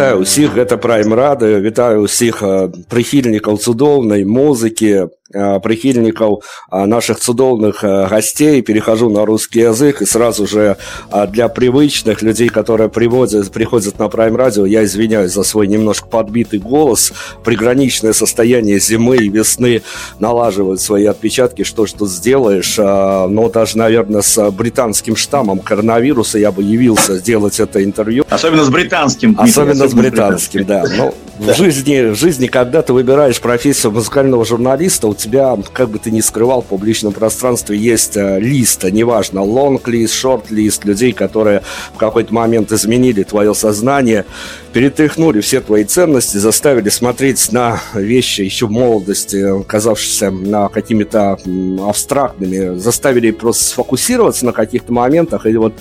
[0.00, 2.40] Вітаю ўсіх гэта прайм рады вітаю ўсіх
[2.88, 10.77] прыхільнікаў цудоўнай музыкі прихильников наших цудовных гостей, перехожу на русский язык, и сразу же
[11.29, 16.59] для привычных людей, которые приводят, приходят на Prime Radio, я извиняюсь за свой немножко подбитый
[16.59, 17.13] голос,
[17.43, 19.81] приграничное состояние зимы и весны
[20.19, 26.51] налаживают свои отпечатки, что ж тут сделаешь, но даже, наверное, с британским штаммом коронавируса я
[26.51, 28.25] бы явился сделать это интервью.
[28.29, 29.35] Особенно с британским.
[29.37, 30.83] Особенно, особенно с британским, да.
[30.97, 31.53] Но да.
[31.53, 36.11] в жизни, в жизни, когда ты выбираешь профессию музыкального журналиста, у тебя, как бы ты
[36.11, 41.61] ни скрывал, в публичном пространстве есть э, лист, неважно, лонг-лист, шорт-лист, людей, которые
[41.93, 44.25] в какой-то момент изменили твое сознание,
[44.73, 51.37] перетряхнули все твои ценности, заставили смотреть на вещи еще в молодости, казавшиеся на какими-то
[51.87, 55.73] абстрактными, заставили просто сфокусироваться на каких-то моментах, и вот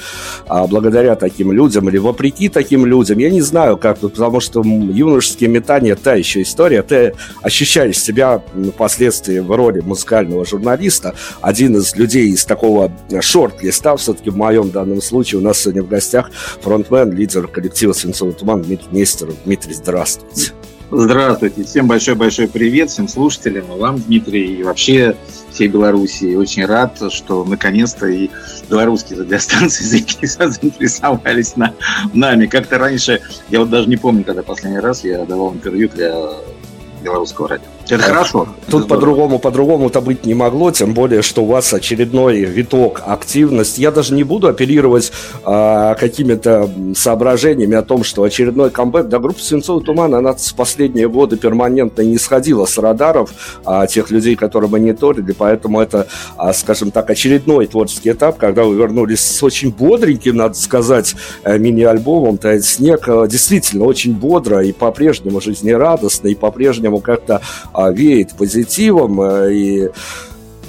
[0.46, 5.48] а, благодаря таким людям или вопреки таким людям, я не знаю как, потому что юношеские
[5.48, 8.42] метания– та еще история, ты ощущаешь себя
[8.74, 15.00] впоследствии в роли музыкального журналиста, один из людей из такого шорт-листа, все-таки в моем данном
[15.00, 16.30] случае у нас сегодня в гостях
[16.60, 19.34] фронтмен, лидер коллектива «Свинцовый туман» Дмитрий Нестеров.
[19.44, 20.52] Дмитрий, здравствуйте.
[20.92, 21.62] Здравствуйте.
[21.62, 25.14] Всем большой-большой привет, всем слушателям, вам, Дмитрий, и вообще
[25.52, 26.34] всей Беларуси.
[26.34, 28.28] Очень рад, что наконец-то и
[28.68, 29.84] белорусские радиостанции
[30.26, 31.74] заинтересовались на,
[32.12, 32.46] нами.
[32.46, 36.12] Как-то раньше, я вот даже не помню, когда последний раз я давал интервью для
[37.04, 37.68] белорусского радио.
[37.90, 38.48] Это хорошо.
[38.68, 43.80] Тут по-другому, по-другому-то быть не могло, тем более, что у вас очередной виток активности.
[43.80, 45.12] Я даже не буду апеллировать
[45.44, 49.08] а, какими-то соображениями о том, что очередной камбэк.
[49.08, 53.30] Да, группа «Свинцовый туман», она в последние годы перманентно не сходила с радаров
[53.64, 58.76] а, тех людей, которые мониторили, поэтому это, а, скажем так, очередной творческий этап, когда вы
[58.76, 63.08] вернулись с очень бодреньким, надо сказать, э, мини-альбомом «Тает снег».
[63.08, 67.40] Э, действительно, очень бодро и по-прежнему жизнерадостно, и по-прежнему как-то
[67.72, 69.90] а, веет позитивом, э, и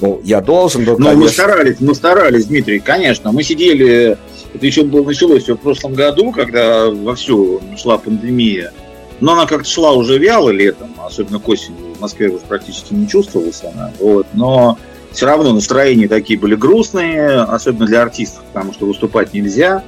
[0.02, 1.14] ну, я должен был, конечно...
[1.14, 3.32] Ну, мы старались, мы старались, Дмитрий, конечно.
[3.32, 4.18] Мы сидели,
[4.54, 8.74] это еще было, началось все в прошлом году, когда вовсю шла пандемия.
[9.20, 11.94] Но она как-то шла уже вяло летом, особенно к осени.
[11.96, 13.92] В Москве уже практически не чувствовалась она.
[14.00, 14.26] Вот.
[14.34, 14.80] Но
[15.12, 19.84] все равно настроения такие были грустные, особенно для артистов, потому что выступать нельзя.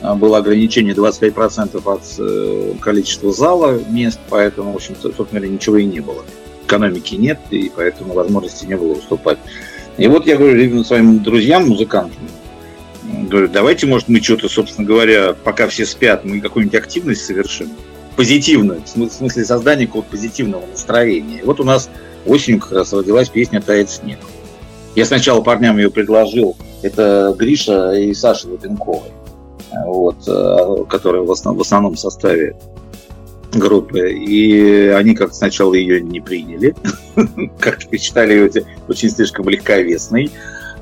[0.00, 5.76] А, было ограничение 25% от э, количества зала мест, поэтому, в общем, собственно говоря, ничего
[5.76, 6.24] и не было
[6.68, 9.38] экономики нет, и поэтому возможности не было выступать.
[9.96, 12.28] И вот я говорю своим друзьям, музыкантам,
[13.28, 17.70] говорю, давайте, может, мы что-то, собственно говоря, пока все спят, мы какую-нибудь активность совершим,
[18.16, 21.40] позитивную, в смысле создания какого-то позитивного настроения.
[21.40, 21.88] И вот у нас
[22.26, 24.18] осенью как раз родилась песня «Тает снег».
[24.94, 29.06] Я сначала парням ее предложил, это Гриша и Саша Лапенковы,
[29.84, 32.56] вот, э, которые в основном, в основном составе
[33.58, 36.74] группы, и они как сначала ее не приняли,
[37.60, 40.30] как-то считали ее очень слишком легковесной.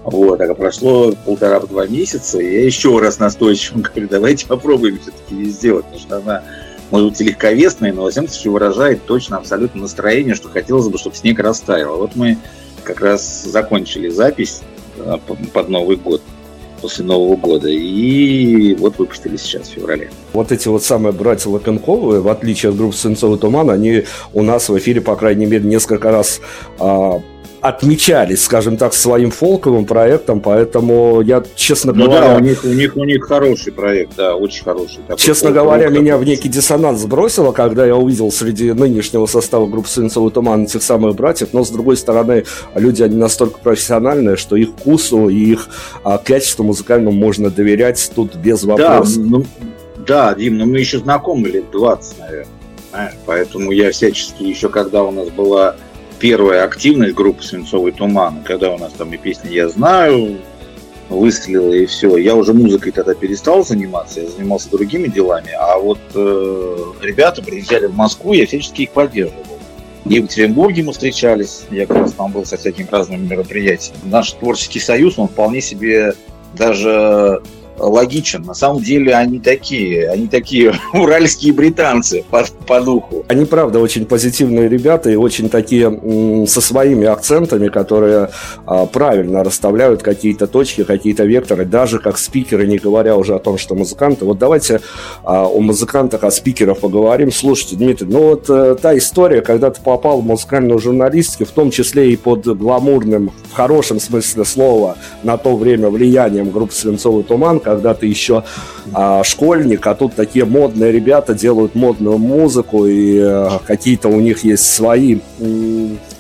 [0.05, 5.51] Вот, а прошло полтора-два месяца, и я еще раз настойчиво говорю, давайте попробуем все-таки ее
[5.51, 6.43] сделать, потому что она
[6.91, 10.99] может быть и легковесная, но во всяком случае выражает точно абсолютно настроение, что хотелось бы,
[10.99, 11.99] чтобы снег растаял.
[11.99, 12.39] Вот мы
[12.85, 14.63] как раз закончили запись
[14.99, 16.23] а, под Новый год
[16.81, 17.69] после Нового года.
[17.69, 20.11] И вот выпустили сейчас в феврале.
[20.33, 24.69] Вот эти вот самые братья Лапенковы, в отличие от группы «Свинцовый туман», они у нас
[24.69, 26.41] в эфире, по крайней мере, несколько раз
[26.79, 27.21] а,
[27.69, 32.29] отмечались, скажем так, своим фолковым проектом, поэтому я, честно ну говоря...
[32.29, 34.99] Да, у них, у, них, у них хороший проект, да, очень хороший.
[35.07, 39.89] Такой честно говоря, меня в некий диссонанс сбросило, когда я увидел среди нынешнего состава группы
[39.89, 44.71] «Свинцовый туман» этих самых братьев, но, с другой стороны, люди, они настолько профессиональные, что их
[44.71, 45.69] вкусу и их
[46.05, 49.17] а, качеству музыкальному можно доверять тут без вопросов.
[49.17, 49.45] Да, ну,
[50.07, 55.11] да, Дим, но мы еще знакомы лет 20, наверное, поэтому я всячески еще, когда у
[55.11, 55.77] нас была
[56.19, 60.39] первая активность группы «Свинцовый туман», когда у нас там и песня «Я знаю»,
[61.09, 62.17] выстрелила и все.
[62.17, 67.87] Я уже музыкой тогда перестал заниматься, я занимался другими делами, а вот э, ребята приезжали
[67.87, 69.45] в Москву, я всячески их поддерживал.
[70.05, 73.99] В Екатеринбурге мы встречались, я как раз там был со всякими разными мероприятиями.
[74.05, 76.15] Наш творческий союз, он вполне себе
[76.55, 77.43] даже
[77.79, 78.43] логичен.
[78.43, 83.25] На самом деле они такие, они такие уральские британцы по, по духу.
[83.29, 88.31] Они, правда, очень позитивные ребята и очень такие со своими акцентами, которые
[88.67, 93.59] а, правильно расставляют какие-то точки, какие-то векторы, даже как спикеры, не говоря уже о том,
[93.59, 94.25] что музыканты.
[94.25, 94.81] Вот давайте
[95.25, 97.33] а, о музыкантах, о спикерах поговорим.
[97.33, 101.71] Слушайте, Дмитрий, ну вот а, та история, когда ты попал в музыкальную журналистику, в том
[101.71, 107.61] числе и под гламурным, в хорошем смысле слова, на то время влиянием группы «Свинцовый туман»,
[107.67, 108.45] когда ты еще
[108.95, 114.45] а, школьник, а тут такие модные ребята делают модную музыку, и а, какие-то у них
[114.45, 115.19] есть свои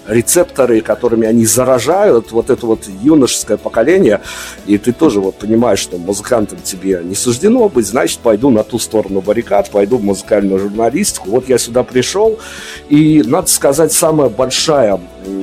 [0.08, 4.20] рецепторы, которыми они заражают вот это вот юношеское поколение,
[4.66, 8.78] и ты тоже вот понимаешь, что музыкантом тебе не суждено быть, значит, пойду на ту
[8.78, 11.30] сторону баррикад, пойду в музыкальную журналистику.
[11.30, 12.38] Вот я сюда пришел,
[12.88, 15.00] и, надо сказать, самая большая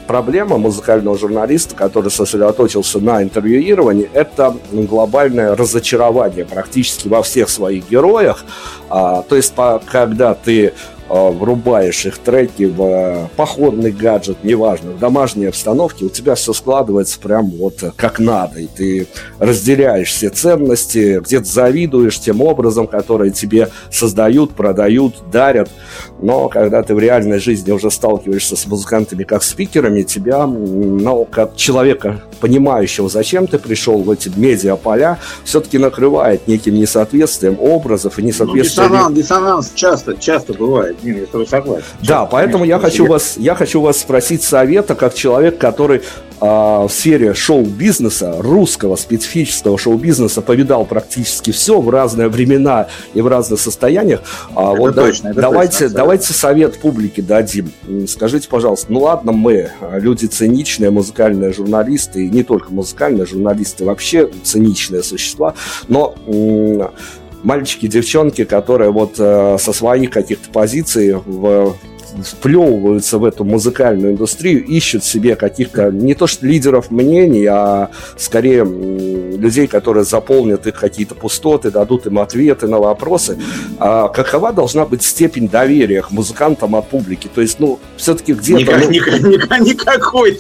[0.08, 8.46] проблема музыкального журналиста, который сосредоточился на интервьюировании, это глобальное разочарование практически во всех своих героях.
[8.90, 10.74] А, то есть, по, когда ты
[11.10, 17.20] врубаешь их треки в а, походный гаджет, неважно, в домашней обстановке, у тебя все складывается
[17.20, 19.08] прям вот как надо, и ты
[19.40, 25.70] разделяешь все ценности, где-то завидуешь тем образом, которые тебе создают, продают, дарят,
[26.22, 31.56] но когда ты в реальной жизни уже сталкиваешься с музыкантами как спикерами, тебя, ну, как
[31.56, 38.90] человека, понимающего, зачем ты пришел в эти медиаполя, все-таки накрывает неким несоответствием образов и несоответствием...
[38.90, 41.86] Ну, диссонанс, диссонанс часто, часто бывает, Нет, я с тобой согласен.
[42.02, 46.02] Да, поэтому я хочу, вас, я хочу вас спросить совета, как человек, который
[46.46, 53.28] а, в сфере шоу-бизнеса, русского специфического шоу-бизнеса повидал практически все в разные времена и в
[53.28, 54.22] разных состояниях.
[54.54, 57.72] А, это вот точно, это давайте, точно, давайте совет публике дадим.
[58.10, 63.86] Скажите, пожалуйста, ну ладно, мы а, люди циничные, музыкальные журналисты, и не только музыкальные журналисты,
[63.86, 65.54] вообще циничные существа,
[65.88, 66.14] но
[67.44, 71.76] мальчики, девчонки, которые вот э, со своих каких-то позиций в
[72.22, 78.64] вплевываются в эту музыкальную индустрию, ищут себе каких-то не то что лидеров мнений, а скорее
[78.64, 83.40] людей, которые заполнят их какие-то пустоты, дадут им ответы на вопросы.
[83.80, 87.30] А какова должна быть степень доверия к музыкантам от публики?
[87.34, 88.62] То есть, ну, все-таки где-то...
[88.62, 88.92] Никак, ну...
[88.92, 90.40] никак, никак, никакой.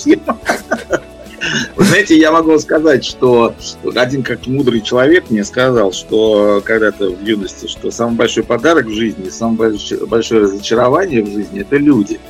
[1.77, 3.53] Знаете, я могу сказать, что
[3.95, 8.93] один как мудрый человек мне сказал, что когда-то в юности, что самый большой подарок в
[8.93, 12.19] жизни, самое большое разочарование в жизни– это люди.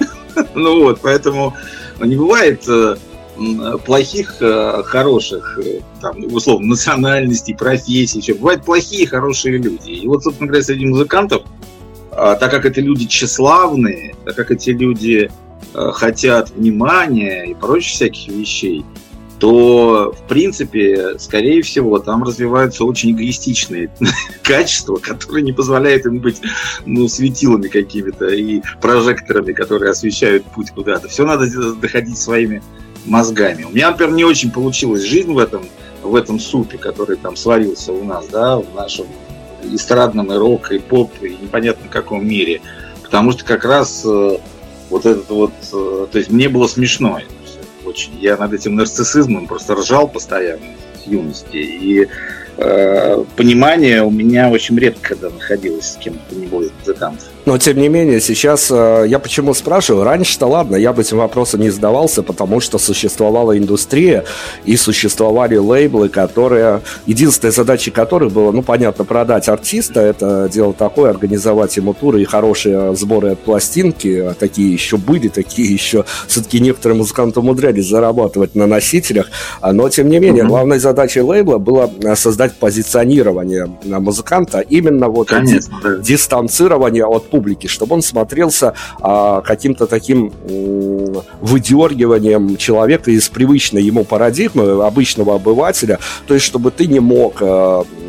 [0.56, 1.56] Ну вот, поэтому
[2.00, 2.96] не бывает э,
[3.86, 8.34] плохих, э, хороших, э, там, условно, национальностей, профессий, еще.
[8.34, 9.92] Бывают плохие, хорошие люди.
[9.92, 11.44] И вот, собственно говоря, среди музыкантов,
[12.12, 15.30] а, так как это люди тщеславные, так как эти люди
[15.74, 18.86] хотят внимания и прочих всяких вещей,
[19.44, 23.92] то, в принципе, скорее всего, там развиваются очень эгоистичные
[24.42, 26.38] качества, которые не позволяют им быть
[26.86, 31.10] ну, светилами какими-то и прожекторами, которые освещают путь куда-то.
[31.10, 32.64] Все надо доходить своими
[33.04, 33.66] мозгами.
[33.66, 35.64] У меня, например, не очень получилась жизнь в этом,
[36.02, 39.08] в этом супе, который там сварился у нас, да, в нашем
[39.62, 42.62] эстрадном и рок, и поп, и непонятно каком мире.
[43.04, 44.38] Потому что как раз э,
[44.90, 47.20] вот этот вот, э, то есть мне было смешно
[47.94, 48.20] очень.
[48.20, 50.66] Я над этим нарциссизмом просто ржал постоянно
[51.04, 51.58] с юности.
[51.58, 52.08] И
[52.58, 57.30] э, понимание у меня очень редко когда находилось с кем-то не будет музыкантов.
[57.46, 60.06] Но, тем не менее, сейчас э, я почему спрашиваю?
[60.06, 64.24] Раньше-то ладно, я бы этим вопросом не задавался, потому что существовала индустрия
[64.64, 66.82] и существовали лейблы, которые...
[67.06, 72.26] Единственная задача которых была, ну, понятно, продать артиста, это дело такое, организовать ему туры и
[72.26, 74.34] хорошие сборы от пластинки.
[74.40, 76.06] Такие еще были, такие еще...
[76.28, 79.30] Все-таки некоторые музыканты умудрялись зарабатывать на носителях.
[79.60, 80.48] А, но, тем не менее, mm-hmm.
[80.48, 85.98] главной задачей лейбла было э, создать позиционирование музыканта, именно вот Конечно, да.
[85.98, 90.32] дистанцирование от публики, чтобы он смотрелся а, каким-то таким
[91.42, 95.98] выдергиванием человека из привычной ему парадигмы обычного обывателя,
[96.28, 97.42] то есть чтобы ты не мог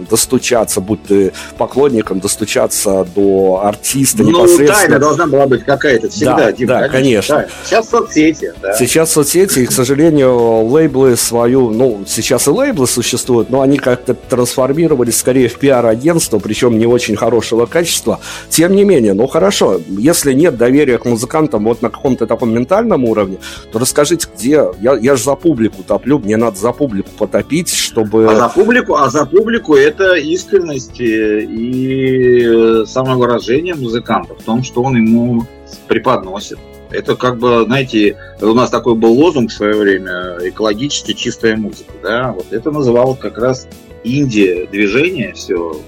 [0.09, 4.75] достучаться, будь ты поклонником, достучаться до артиста ну, непосредственно.
[4.75, 7.37] тайна должна была быть какая-то всегда, да, Дим, да, конечно.
[7.37, 7.55] конечно.
[7.65, 8.75] Сейчас соцсети, да.
[8.75, 14.15] Сейчас соцсети, и, к сожалению, лейблы свою, ну, сейчас и лейблы существуют, но они как-то
[14.15, 18.21] трансформировались скорее в пиар-агентство, причем не очень хорошего качества.
[18.49, 23.05] Тем не менее, ну хорошо, если нет доверия к музыкантам вот на каком-то таком ментальном
[23.05, 23.39] уровне,
[23.73, 24.65] то расскажите, где...
[24.81, 28.27] Я, я же за публику топлю, мне надо за публику потопить, чтобы...
[28.31, 34.97] А за публику, а за публику это искренность и самовыражение музыканта в том, что он
[34.97, 35.47] ему
[35.89, 36.59] преподносит.
[36.91, 41.93] Это как бы, знаете, у нас такой был лозунг в свое время экологически чистая музыка,
[42.03, 43.67] да, вот это называлось как раз
[44.05, 45.81] Индия движение все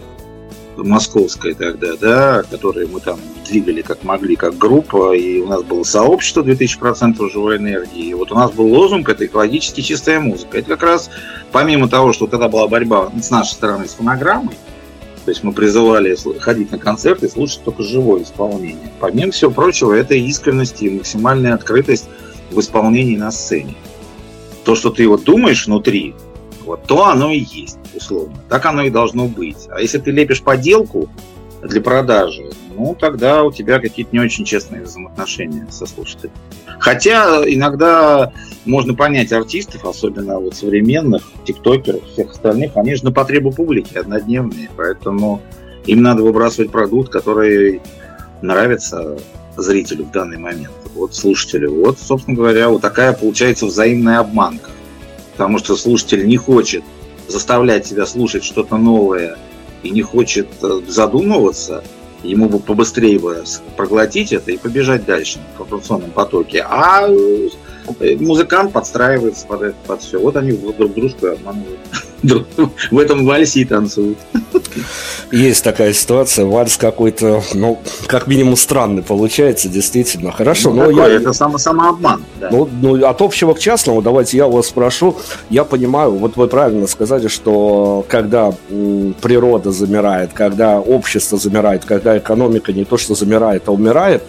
[0.77, 3.19] московское тогда, да, которое мы там
[3.49, 8.09] двигали как могли, как группа, и у нас было сообщество 2000% живой энергии.
[8.09, 10.59] И вот у нас был лозунг, это экологически чистая музыка.
[10.59, 11.11] Это как раз,
[11.53, 14.57] помимо того, что тогда была борьба с нашей стороны с фонограммой,
[15.25, 18.93] то есть мы призывали ходить на концерты и слушать только живое исполнение.
[19.01, 22.09] Помимо всего прочего, это искренность и максимальная открытость
[22.53, 23.75] в исполнении на сцене.
[24.65, 26.15] То, что ты вот думаешь внутри,
[26.67, 28.37] вот то оно и есть, условно.
[28.49, 29.69] Так оно и должно быть.
[29.71, 31.09] А если ты лепишь поделку
[31.63, 36.33] для продажи, ну тогда у тебя какие-то не очень честные взаимоотношения со слушателем.
[36.79, 38.33] Хотя иногда
[38.65, 44.69] можно понять артистов, особенно вот современных, тиктокеров, всех остальных, они же на потребу публики однодневные,
[44.77, 45.41] поэтому
[45.87, 47.81] им надо выбрасывать продукт, который
[48.43, 49.17] нравится
[49.57, 51.75] зрителю в данный момент, вот слушателю.
[51.75, 54.71] Вот, собственно говоря, вот такая получается взаимная обманка.
[55.37, 56.83] Потому что слушатель не хочет
[57.29, 59.37] заставлять себя слушать что-то новое
[59.83, 61.85] и не хочет э, задумываться,
[62.23, 63.45] ему бы побыстрее бы
[63.77, 66.65] проглотить это и побежать дальше в информационном потоке.
[66.69, 67.49] А э,
[68.21, 70.19] музыкант подстраивается под это, под все.
[70.19, 71.79] Вот они друг дружку обманывают.
[72.91, 74.19] В этом вальсе и танцуют.
[75.33, 80.33] Есть такая ситуация, вальс какой-то, ну, как минимум странный получается, действительно.
[80.33, 81.17] Хорошо, ну, но такое, я...
[81.17, 82.25] Это само, самообман.
[82.41, 82.49] Да.
[82.51, 85.17] Ну, ну, от общего к частному, давайте я вас спрошу.
[85.51, 88.53] Я понимаю, вот вы правильно сказали, что когда
[89.23, 94.23] природа замирает, когда общество замирает, когда экономика не то что замирает, а умирает,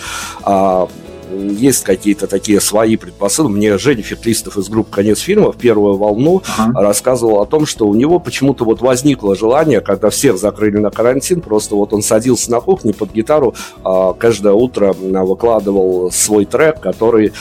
[0.43, 0.87] а
[1.31, 3.51] есть какие-то такие свои предпосылки.
[3.51, 6.81] Мне Женя Феклистов из группы «Конец фильма» в первую волну ага.
[6.81, 11.41] рассказывал о том, что у него почему-то вот возникло желание, когда всех закрыли на карантин,
[11.41, 17.33] просто вот он садился на кухне под гитару, а, каждое утро выкладывал свой трек, который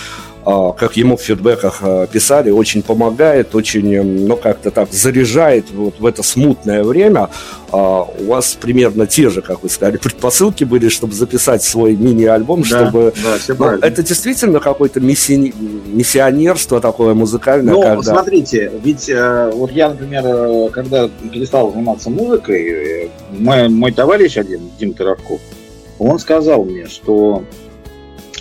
[0.46, 6.06] как ему в фидбэках а, писали, очень помогает, очень, ну, как-то так заряжает вот в
[6.06, 7.30] это смутное время.
[7.72, 12.62] А, у вас примерно те же, как вы сказали, предпосылки были, чтобы записать свой мини-альбом,
[12.62, 13.12] да, чтобы...
[13.24, 15.52] Да, все ну, это действительно какое-то миссии...
[15.86, 17.74] миссионерство такое музыкальное?
[17.74, 18.02] Ну, когда...
[18.02, 24.36] смотрите, ведь э, вот я, например, э, когда перестал заниматься музыкой, э, мой, мой товарищ
[24.36, 25.40] один, Дим Таравков,
[25.98, 27.42] он сказал мне, что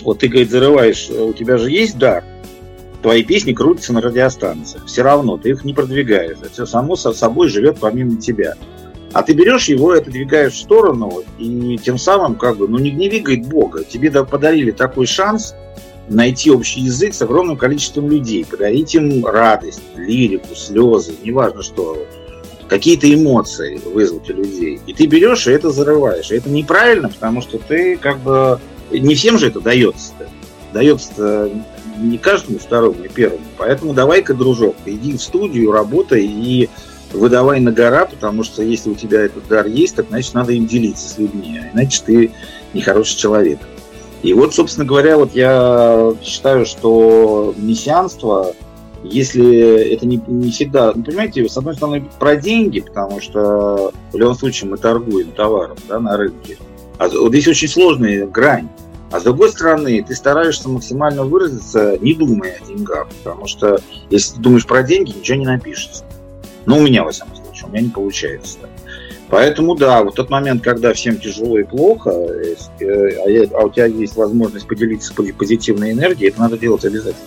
[0.05, 2.23] вот ты, говорит, зарываешь, у тебя же есть дар,
[3.01, 4.85] твои песни крутятся на радиостанциях.
[4.85, 6.37] Все равно ты их не продвигаешь.
[6.41, 8.55] Это все само собой живет помимо тебя.
[9.13, 13.09] А ты берешь его, отодвигаешь в сторону, и тем самым как бы, ну не, не
[13.09, 13.83] двигает Бога.
[13.83, 15.55] Тебе подарили такой шанс
[16.09, 22.05] найти общий язык с огромным количеством людей, подарить им радость, лирику, слезы, неважно что,
[22.67, 24.81] какие-то эмоции вызвать у людей.
[24.85, 26.31] И ты берешь и это зарываешь.
[26.31, 28.59] И это неправильно, потому что ты как бы
[28.91, 30.13] не всем же это дается.
[30.19, 30.27] -то.
[30.73, 31.49] Дается
[31.97, 33.43] не каждому второму и первому.
[33.57, 36.69] Поэтому давай-ка, дружок, иди в студию, работай и
[37.13, 40.65] выдавай на гора, потому что если у тебя этот дар есть, так значит надо им
[40.65, 42.31] делиться с людьми, а иначе ты
[42.73, 43.59] нехороший человек.
[44.21, 48.53] И вот, собственно говоря, вот я считаю, что мессианство,
[49.03, 54.17] если это не, не всегда, ну, понимаете, с одной стороны, про деньги, потому что в
[54.17, 56.57] любом случае мы торгуем товаром да, на рынке,
[56.97, 58.69] а вот здесь очень сложная грань.
[59.11, 63.79] А с другой стороны, ты стараешься максимально выразиться, не думая о деньгах, потому что
[64.09, 66.03] если ты думаешь про деньги, ничего не напишется.
[66.65, 68.57] Ну, у меня, во всяком случае, у меня не получается.
[69.29, 73.85] Поэтому, да, вот тот момент, когда всем тяжело и плохо, э, а, а у тебя
[73.85, 77.25] есть возможность поделиться позитивной энергией, это надо делать обязательно.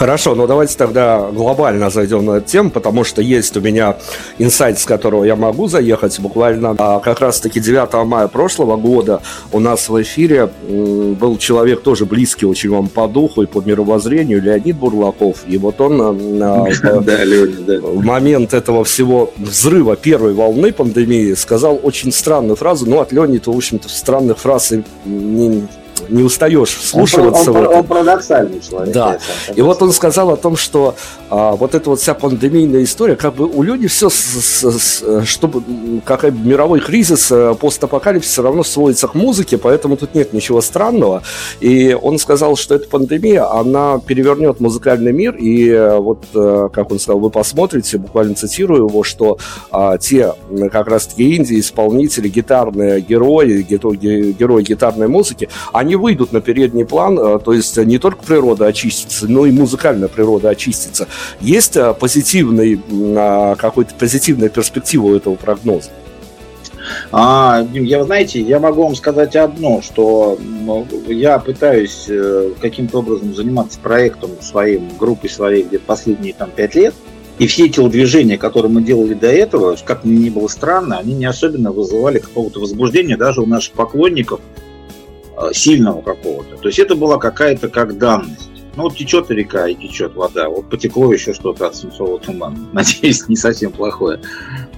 [0.00, 3.98] Хорошо, но давайте тогда глобально зайдем на эту тему, потому что есть у меня
[4.38, 6.74] инсайт, с которого я могу заехать буквально.
[6.78, 9.20] А как раз-таки 9 мая прошлого года
[9.52, 14.40] у нас в эфире был человек тоже близкий очень вам по духу и по мировоззрению,
[14.40, 15.44] Леонид Бурлаков.
[15.46, 15.98] И вот он
[16.38, 22.88] в момент этого всего взрыва первой волны пандемии сказал очень странную фразу.
[22.88, 24.72] Ну, от Леонида, в общем-то, странных фраз
[25.04, 25.68] не,
[26.08, 27.50] не устаешь слушаться.
[27.50, 28.94] Он, он, он, он парадоксальный человек.
[28.94, 29.18] Да.
[29.54, 30.94] И вот он сказал о том, что
[31.28, 35.24] а, вот эта вот вся пандемийная история, как бы у людей все, с, с, с,
[35.26, 35.62] чтобы
[36.04, 41.22] как мировой кризис, э, постапокалипсис все равно сводится к музыке, поэтому тут нет ничего странного.
[41.60, 46.90] И он сказал, что эта пандемия, она перевернет музыкальный мир, и э, вот, э, как
[46.90, 49.38] он сказал, вы посмотрите, буквально цитирую его, что
[49.70, 50.34] а, те
[50.72, 57.38] как раз-таки инди, исполнители, гитарные герои, герои гитарной музыки, они выйдут на передний план, э,
[57.38, 61.08] то есть не только природа очистится, но и музыкальная природа очистится.
[61.40, 62.80] Есть э, позитивный,
[63.16, 65.90] а, какой-то позитивная перспектива у этого прогноза?
[67.12, 70.38] А, я, знаете, я могу вам сказать одно, что
[71.06, 76.94] я пытаюсь э, каким-то образом заниматься проектом своим, группой своей где-то последние там пять лет.
[77.38, 81.24] И все телодвижения, которые мы делали до этого, как мне не было странно, они не
[81.24, 84.40] особенно вызывали какого-то возбуждения даже у наших поклонников,
[85.52, 86.56] сильного какого-то.
[86.56, 88.50] То есть это была какая-то как данность.
[88.76, 90.48] Ну вот течет река и течет вода.
[90.48, 92.56] Вот потекло еще что-то от свинцового тумана.
[92.72, 94.20] Надеюсь, не совсем плохое.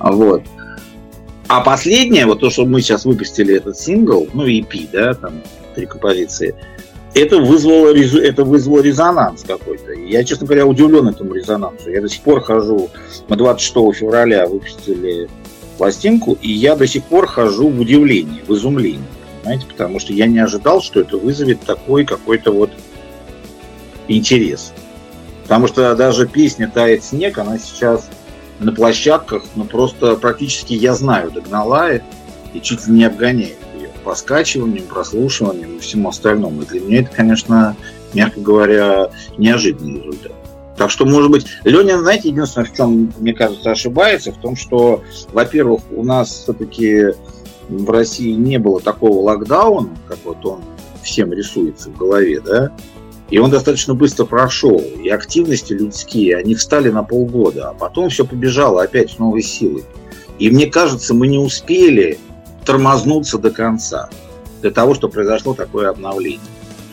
[0.01, 0.43] Вот.
[1.49, 5.43] А последнее, вот то, что мы сейчас выпустили этот сингл, ну EP, да, там
[5.75, 6.55] три композиции,
[7.15, 9.93] это вызвало, это вызвало резонанс какой-то.
[9.93, 11.91] Я, честно говоря, удивлен этому резонансу.
[11.91, 12.89] Я до сих пор хожу,
[13.29, 15.29] мы 26 февраля выпустили
[15.77, 19.05] пластинку, и я до сих пор хожу в удивлении, в изумлении
[19.43, 22.71] понимаете, потому что я не ожидал, что это вызовет такой какой-то вот
[24.09, 24.73] интерес.
[25.43, 28.09] Потому что даже песня «Тает снег», она сейчас
[28.61, 34.15] на площадках, ну просто практически я знаю, догнала и чуть ли не обгоняет ее по
[34.15, 36.63] скачиваниям, прослушиваниям и всему остальному.
[36.63, 37.77] И для меня это, конечно,
[38.15, 40.33] мягко говоря, неожиданный результат.
[40.77, 45.03] Так что, может быть, Леня, знаете, единственное, в чем, мне кажется, ошибается, в том, что,
[45.33, 47.09] во-первых, у нас все-таки
[47.69, 50.61] в России не было такого локдауна, как вот он
[51.03, 52.73] всем рисуется в голове, да,
[53.31, 54.79] и он достаточно быстро прошел.
[55.03, 59.85] И активности людские, они встали на полгода, а потом все побежало опять с новой силой.
[60.39, 62.19] И мне кажется, мы не успели
[62.67, 64.11] тормознуться до конца,
[64.61, 66.41] для того, чтобы произошло такое обновление.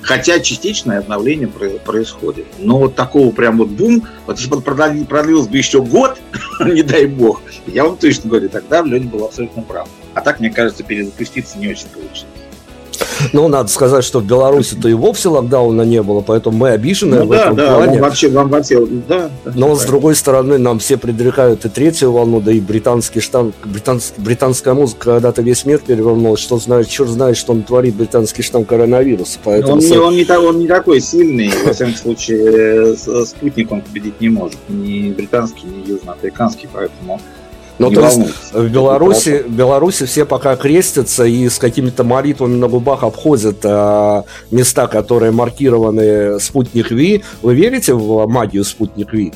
[0.01, 2.45] Хотя частичное обновление происходит.
[2.57, 6.19] Но вот такого прям вот бум, вот если бы продлилось бы еще год,
[6.65, 9.89] не дай бог, я вам точно говорю, тогда Леня был абсолютно прав.
[10.13, 12.25] А так, мне кажется, перезапуститься не очень получится.
[13.33, 17.25] Ну, надо сказать, что в Беларуси-то и вовсе локдауна не было, поэтому мы обижены ну,
[17.25, 18.01] в да, этом да, плане.
[18.01, 19.29] Вообще, вам вообще, да.
[19.55, 24.19] Но, с другой стороны, нам все предрекают и третью волну, да и британский штамп, британский,
[24.21, 28.65] британская музыка когда-то весь мир перевернулась, что знает, черт знает, что он творит британский штамм
[28.65, 29.39] коронавируса.
[29.43, 34.19] Поэтому он, не, он, не, он не такой сильный, во всяком случае, спутник он победить
[34.21, 37.19] не может, ни британский, ни южноафриканский, поэтому
[37.79, 42.67] ну, то есть в Беларуси, в Беларуси все пока крестятся и с какими-то молитвами на
[42.67, 47.23] губах обходят а, места, которые маркированы спутник Ви.
[47.41, 49.31] Вы верите в магию спутник Ви?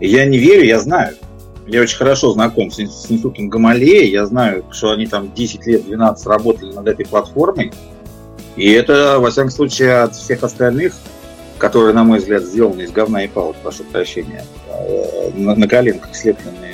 [0.00, 1.14] Я не верю, я знаю.
[1.66, 4.04] Я очень хорошо знаком с, с институтом Гамалея.
[4.04, 7.70] Я знаю, что они там 10 лет, 12 работали над этой платформой.
[8.56, 10.94] И это, во всяком случае, от всех остальных,
[11.58, 16.16] которые, на мой взгляд, сделаны из говна и палок, прошу прощения, э, на, на коленках
[16.16, 16.71] слепленные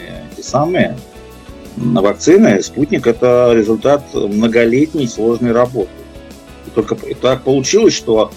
[0.49, 0.97] самые
[1.77, 5.91] вакцины, спутник– это результат многолетней сложной работы.
[6.67, 8.31] И только так получилось, что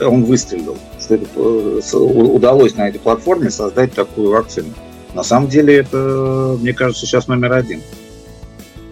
[0.00, 4.68] он выстрелил, что э, удалось на этой платформе создать такую вакцину.
[5.14, 7.80] На самом деле это, мне кажется, сейчас номер один.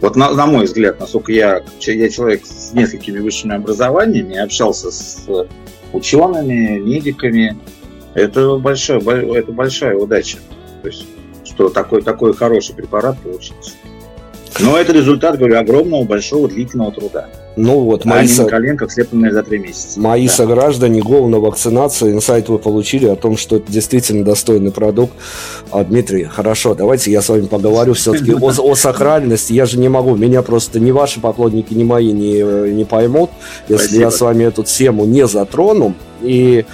[0.00, 5.26] Вот на, на мой взгляд, насколько я, я человек с несколькими высшими образованиями, общался с
[5.92, 7.58] учеными, медиками,
[8.14, 10.38] это большая, это большая удача.
[10.82, 11.04] То есть
[11.50, 13.72] что такой, такой хороший препарат получился.
[14.58, 17.28] Но это результат, говорю, огромного, большого, длительного труда.
[17.56, 18.44] Ну вот, мои, а со...
[18.44, 19.98] коленках, слепленные за три месяца.
[19.98, 20.32] Мои да.
[20.32, 25.12] сограждане, гол на вакцинацию, инсайт вы получили о том, что это действительно достойный продукт.
[25.70, 29.52] А, Дмитрий, хорошо, давайте я с вами поговорю все-таки о, о сакральности.
[29.52, 33.30] Я же не могу, меня просто ни ваши поклонники, ни мои не, не поймут,
[33.68, 34.02] если Спасибо.
[34.02, 35.94] я с вами эту тему не затрону.
[36.22, 36.66] И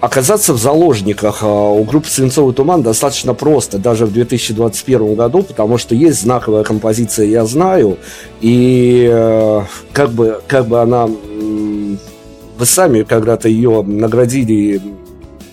[0.00, 5.78] оказаться в заложниках а, у группы «Свинцовый туман» достаточно просто, даже в 2021 году, потому
[5.78, 7.98] что есть знаковая композиция «Я знаю»,
[8.40, 11.06] и э, как бы, как бы она...
[11.06, 14.82] Вы сами когда-то ее наградили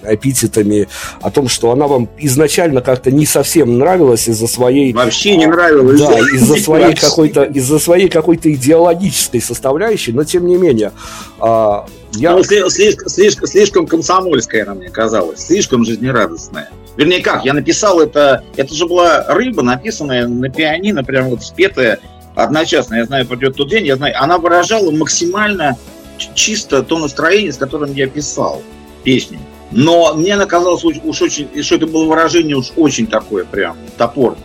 [0.03, 0.87] эпитетами
[1.21, 4.93] о том, что она вам изначально как-то не совсем нравилась из-за своей...
[4.93, 5.99] Вообще не нравилась.
[5.99, 10.91] Да, из-за своей какой-то из-за своей какой-то идеологической составляющей, но тем не менее.
[12.19, 12.33] Я...
[12.33, 16.69] Ну, слишком, слишком, слишком комсомольская она мне казалась, слишком жизнерадостная.
[16.95, 21.99] Вернее, как, я написал это, это же была рыба, написанная на пианино, прям вот спетая
[22.35, 22.95] одночасно.
[22.95, 25.77] Я знаю, придет тот день, я знаю, она выражала максимально
[26.33, 28.63] чисто то настроение, с которым я писал
[29.03, 29.39] песню.
[29.71, 34.41] Но мне казалось уж очень, что это было выражение уж очень такое прям топорное.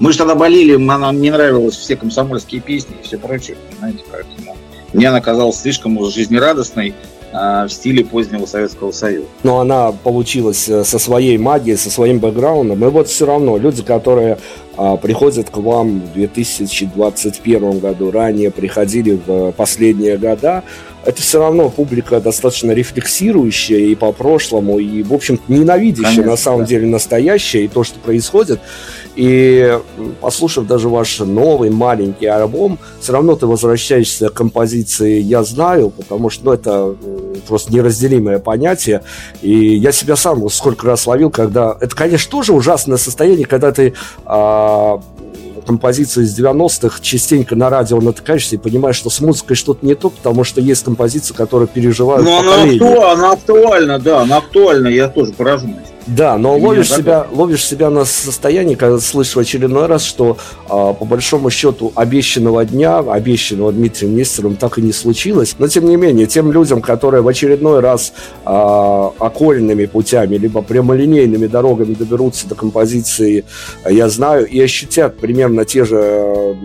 [0.00, 4.57] Мы же тогда болели, нам не нравилось все комсомольские песни и все прочее, понимаете, поэтому
[4.92, 6.94] мне она казалась слишком уж жизнерадостной,
[7.30, 9.26] а, в стиле позднего Советского Союза.
[9.42, 12.82] Но она получилась э, со своей магией, со своим бэкграундом.
[12.82, 14.38] И вот все равно люди, которые
[14.78, 20.64] а, приходят к вам в 2021 году, ранее приходили в последние года,
[21.04, 26.36] это все равно публика достаточно рефлексирующая и по прошлому, и, в общем ненавидящая Конечно, на
[26.36, 26.66] самом да.
[26.66, 28.60] деле настоящее и то, что происходит.
[29.18, 29.76] И
[30.20, 36.30] послушав даже ваш новый маленький альбом, все равно ты возвращаешься к композиции «Я знаю», потому
[36.30, 36.94] что ну, это
[37.48, 39.02] просто неразделимое понятие.
[39.42, 41.76] И я себя сам сколько раз ловил, когда...
[41.80, 45.02] Это, конечно, тоже ужасное состояние, когда ты а,
[45.66, 50.10] композицию из 90-х частенько на радио натыкаешься и понимаешь, что с музыкой что-то не то,
[50.10, 53.02] потому что есть композиции, которые переживают Ну, она, акту...
[53.02, 55.74] она актуальна, да, она актуальна, я тоже поражаюсь.
[56.08, 60.94] Да, но ловишь себя, ловишь себя на состоянии, когда слышишь в очередной раз, что а,
[60.94, 65.56] по большому счету обещанного дня, обещанного Дмитрием Нестером, так и не случилось.
[65.58, 68.14] Но тем не менее, тем людям, которые в очередной раз
[68.46, 73.44] а, окольными путями, либо прямолинейными дорогами доберутся до композиции
[73.88, 76.56] «Я знаю» и ощутят примерно те же,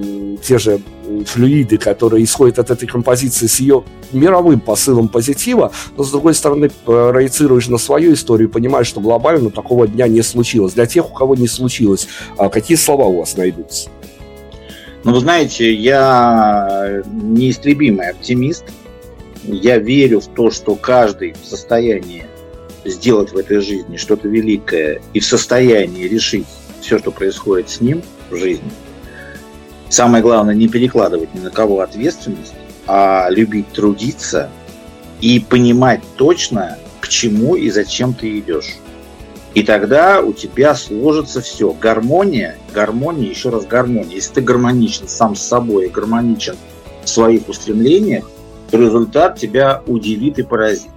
[0.42, 0.80] те же
[1.26, 6.70] флюиды, которые исходят от этой композиции с ее мировым посылом позитива, но, с другой стороны,
[6.86, 10.74] проецируешь на свою историю понимаешь, что глобально такого дня не случилось.
[10.74, 13.90] Для тех, у кого не случилось, а какие слова у вас найдутся?
[15.04, 18.66] Ну, вы знаете, я неистребимый оптимист.
[19.44, 22.26] Я верю в то, что каждый в состоянии
[22.86, 26.48] сделать в этой жизни что-то великое и в состоянии решить
[26.80, 28.72] все, что происходит с ним в жизни–
[29.94, 32.56] Самое главное, не перекладывать ни на кого ответственность,
[32.88, 34.50] а любить трудиться
[35.22, 38.76] и понимать точно, к чему и зачем ты идешь.
[39.54, 41.72] И тогда у тебя сложится все.
[41.74, 44.16] Гармония, гармония, еще раз гармония.
[44.16, 46.56] Если ты гармоничен сам с собой и гармоничен
[47.04, 48.30] в своих устремлениях,
[48.72, 50.90] то результат тебя удивит и поразит.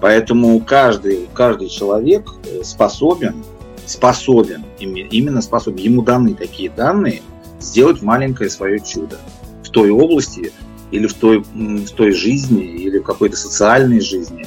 [0.00, 2.32] Поэтому каждый, каждый человек
[2.64, 3.44] способен,
[3.86, 7.22] способен, именно способен, ему даны такие данные–
[7.64, 9.18] сделать маленькое свое чудо
[9.62, 10.52] в той области
[10.90, 14.46] или в той, в той жизни, или в какой-то социальной жизни,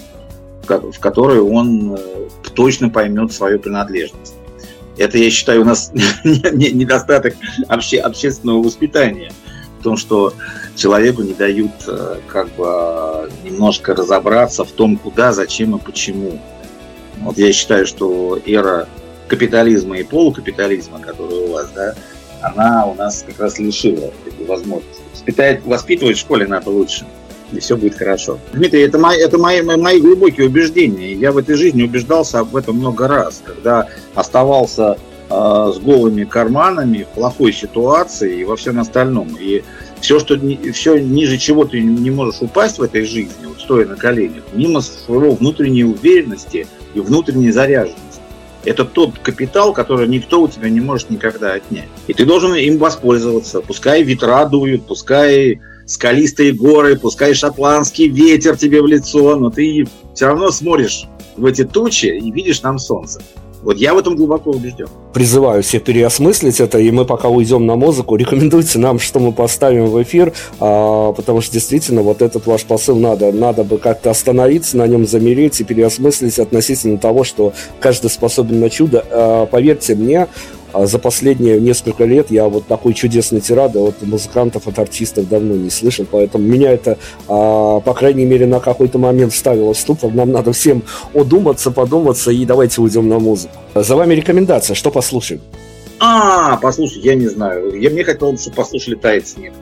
[0.67, 4.35] в которой он э, точно поймет свою принадлежность.
[4.97, 5.91] Это, я считаю, у нас
[6.23, 7.35] недостаток
[7.67, 9.31] обще, общественного воспитания
[9.79, 10.33] в том, что
[10.75, 16.41] человеку не дают э, как бы немножко разобраться в том, куда, зачем и почему.
[17.19, 18.87] Вот я считаю, что эра
[19.27, 21.93] капитализма и полукапитализма, который у вас, да,
[22.41, 25.03] она у нас как раз лишила этой возможности.
[25.65, 27.05] Воспитывать в школе надо лучше,
[27.51, 28.39] и все будет хорошо.
[28.53, 31.13] Дмитрий, это мои, это мои, мои глубокие убеждения.
[31.13, 34.97] Я в этой жизни убеждался об этом много раз, когда оставался
[35.29, 39.35] э, с голыми карманами в плохой ситуации и во всем остальном.
[39.39, 39.63] И
[39.99, 40.37] все, что
[40.73, 44.81] все ниже чего ты не можешь упасть в этой жизни, вот стоя на коленях, мимо
[44.81, 48.06] своего внутренней уверенности и внутренней заряженности
[48.67, 51.87] это тот капитал, который никто у тебя не может никогда отнять.
[52.07, 53.61] И ты должен им воспользоваться.
[53.61, 60.27] Пускай ветра дуют, пускай скалистые горы, пускай шотландский ветер тебе в лицо, но ты все
[60.27, 61.05] равно смотришь
[61.37, 63.21] в эти тучи и видишь там солнце.
[63.67, 64.87] Вот я в этом глубоко убежден.
[65.11, 69.87] Призываю всех переосмыслить это, и мы пока уйдем на музыку, рекомендуйте нам, что мы поставим
[69.87, 74.77] в эфир, а, потому что действительно вот этот ваш посыл надо, надо бы как-то остановиться,
[74.77, 77.51] на нем замереть и переосмыслить относительно того, что
[77.81, 79.05] каждый способен на чудо.
[79.11, 80.27] А, поверьте мне,
[80.73, 85.69] за последние несколько лет я вот такой чудесной тирады от музыкантов, от артистов давно не
[85.69, 90.11] слышал, поэтому меня это, а, по крайней мере, на какой-то момент ставило в ступор.
[90.11, 93.55] Нам надо всем одуматься, подуматься и давайте уйдем на музыку.
[93.75, 95.41] За вами рекомендация, что послушаем?
[95.99, 97.79] А, послушай, я не знаю.
[97.79, 99.53] Я, мне хотелось, чтобы послушали «Тает снег».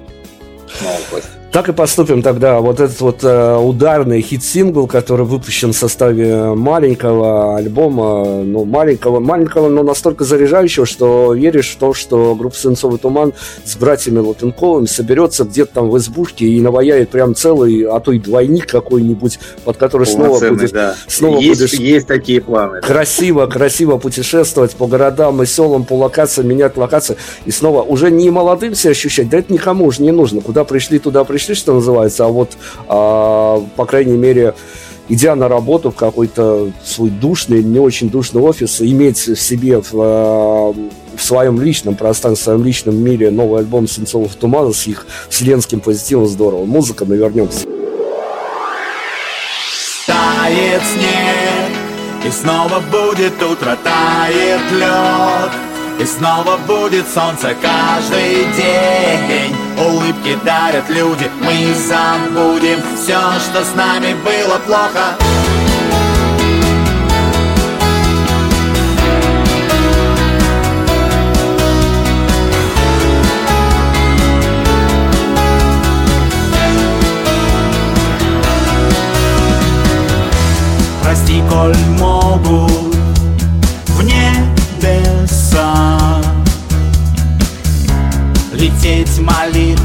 [0.82, 1.30] Новость.
[1.56, 2.60] Так и поступим тогда.
[2.60, 9.70] Вот этот вот э, ударный хит-сингл, который выпущен в составе маленького альбома, ну, маленького, маленького,
[9.70, 13.32] но настолько заряжающего, что веришь в то, что группа «Свинцовый туман»
[13.64, 18.20] с братьями Латынковыми соберется где-то там в избушке и наваяет прям целый, а то и
[18.20, 20.72] двойник какой-нибудь, под который снова будешь...
[20.72, 20.96] Да.
[21.08, 22.82] Снова есть, будешь есть такие планы.
[22.82, 23.54] Красиво, да.
[23.54, 27.16] красиво путешествовать по городам и селам, по локациям, менять локации.
[27.46, 30.42] И снова уже не молодым себя ощущать, да это никому уже не нужно.
[30.42, 34.56] Куда пришли, туда пришли пришли, что называется, а вот, а, по крайней мере,
[35.10, 39.92] идя на работу в какой-то свой душный, не очень душный офис, иметь в себе в,
[39.94, 40.74] а,
[41.16, 45.80] в своем личном пространстве, в своем личном мире новый альбом Сенцовых Тумана с их вселенским
[45.80, 46.66] позитивом здорово.
[46.66, 47.68] Музыка, мы вернемся.
[50.08, 59.56] Тает снег, и снова будет утро, тает лед, и снова будет солнце каждый день.
[59.78, 65.16] Улыбки дарят люди Мы забудем все, что с нами было плохо.
[81.04, 82.85] Прости, коль могут
[88.56, 89.85] лететь молитвы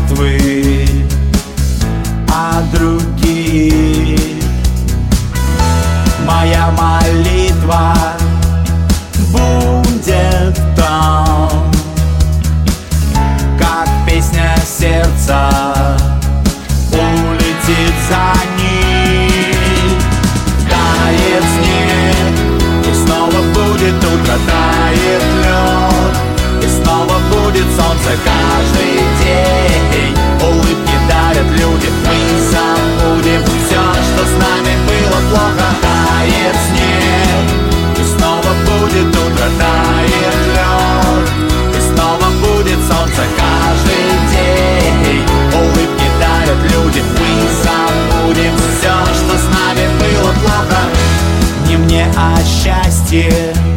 [52.21, 53.70] о счастье.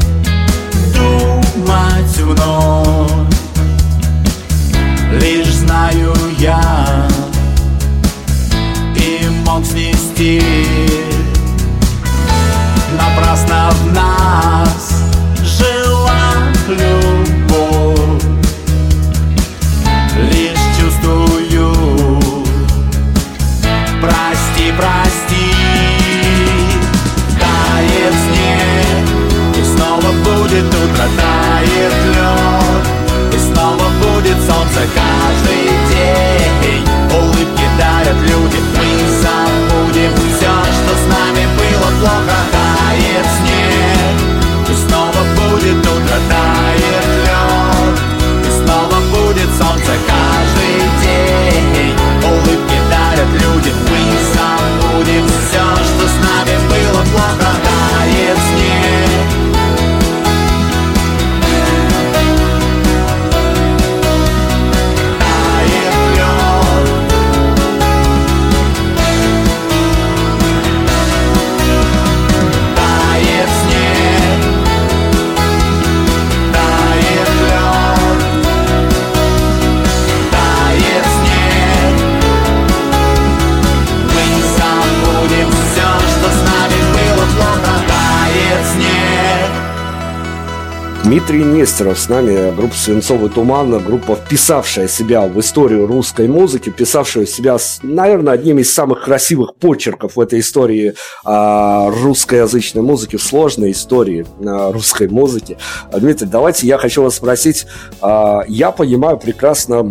[91.26, 97.26] Дмитрий Нестеров с нами, группа «Свинцовый туман», группа, вписавшая себя в историю русской музыки, вписавшая
[97.26, 104.26] себя, наверное, одним из самых красивых почерков в этой истории а, русскоязычной музыки, сложной истории
[104.46, 105.58] а, русской музыки.
[105.98, 107.68] Дмитрий, давайте я хочу вас спросить,
[108.02, 109.90] а, я понимаю прекрасно,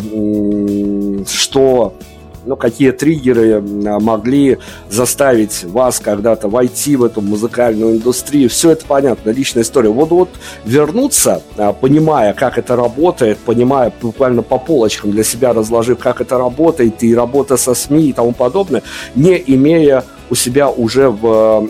[1.26, 1.96] что
[2.44, 4.58] ну, какие триггеры могли
[4.90, 8.48] заставить вас когда-то войти в эту музыкальную индустрию.
[8.48, 9.90] Все это понятно, личная история.
[9.90, 10.28] Вот, вот
[10.64, 16.38] вернуться, а, понимая, как это работает, понимая буквально по полочкам для себя разложив, как это
[16.38, 18.82] работает, и работа со СМИ и тому подобное,
[19.14, 21.68] не имея у себя уже в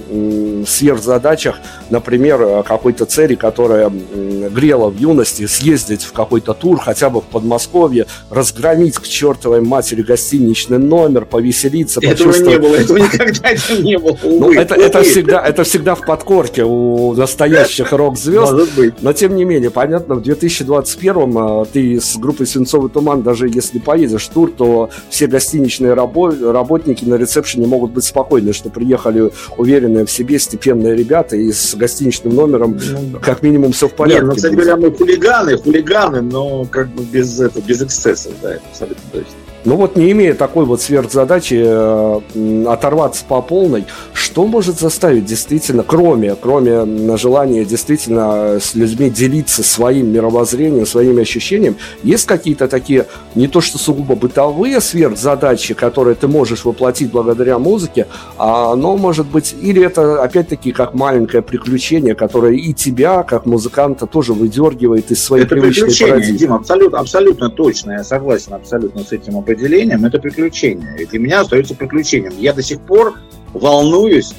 [0.69, 1.57] сверхзадачах,
[1.91, 8.07] например, какой-то цели, которая грела в юности, съездить в какой-то тур, хотя бы в Подмосковье,
[8.31, 14.17] разгромить к чертовой матери гостиничный номер, повеселиться, Этого не было, этого никогда не было.
[14.23, 18.53] Ну, это, это, всегда, это всегда в подкорке у настоящих рок-звезд.
[19.01, 23.81] Но, тем не менее, понятно, в 2021 а, ты с группой «Свинцовый туман», даже если
[23.81, 29.31] поедешь в тур, то все гостиничные рабо- работники на ресепшене могут быть спокойны что приехали
[29.57, 34.21] уверенные в себе степенные ребята и с гостиничным номером ну, как минимум все в порядке.
[34.21, 38.55] Нет, ну, кстати говоря, мы хулиганы, хулиганы, но как бы без, это, без эксцессов, да,
[38.55, 39.42] это абсолютно точно.
[39.65, 45.85] Ну вот не имея такой вот сверхзадачи э, оторваться по полной, что может заставить действительно,
[45.85, 53.47] кроме, кроме желания действительно с людьми делиться своим мировоззрением, своими ощущениями, есть какие-то такие, не
[53.47, 59.55] то что сугубо бытовые сверхзадачи, которые ты можешь воплотить благодаря музыке, а оно может быть,
[59.61, 65.45] или это опять-таки как маленькое приключение, которое и тебя, как музыканта, тоже выдергивает из своей
[65.45, 66.39] это привычной приключение, парадигмы.
[66.39, 71.03] Дим, абсолютно, абсолютно точно, я согласен абсолютно с этим определением, это приключение.
[71.03, 72.33] И для меня остается приключением.
[72.39, 73.15] Я до сих пор
[73.53, 74.35] волнуюсь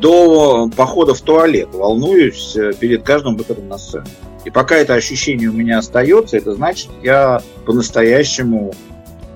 [0.00, 4.06] до похода в туалет, волнуюсь э, перед каждым выходом на сцену.
[4.44, 8.72] И пока это ощущение у меня остается, это значит, я по-настоящему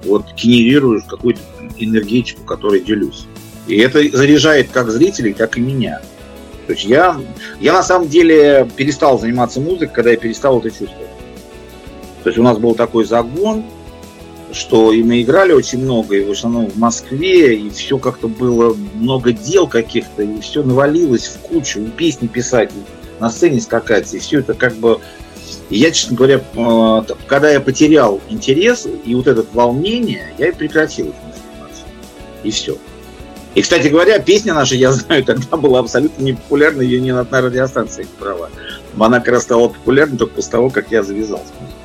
[0.05, 1.41] вот генерирую какую-то
[1.79, 3.27] энергетику, которой делюсь.
[3.67, 6.01] И это заряжает как зрителей, так и меня.
[6.67, 7.21] То есть я,
[7.61, 11.11] я на самом деле перестал заниматься музыкой, когда я перестал это чувствовать.
[12.23, 13.65] То есть у нас был такой загон,
[14.55, 18.77] что и мы играли очень много, и в основном в Москве, и все как-то было
[18.95, 24.13] много дел каких-то, и все навалилось в кучу, и песни писать, и на сцене скакать,
[24.15, 25.01] и все это как бы...
[25.71, 30.53] И я, честно говоря, э, когда я потерял интерес и вот это волнение, я и
[30.53, 31.83] прекратил этим заниматься.
[32.43, 32.77] И все.
[33.55, 37.21] И, кстати говоря, песня наша, я знаю, тогда была абсолютно не популярна, ее ни на
[37.21, 38.51] одной радиостанции не брала.
[38.99, 41.84] Она как раз стала популярной только после того, как я завязал с музыкой.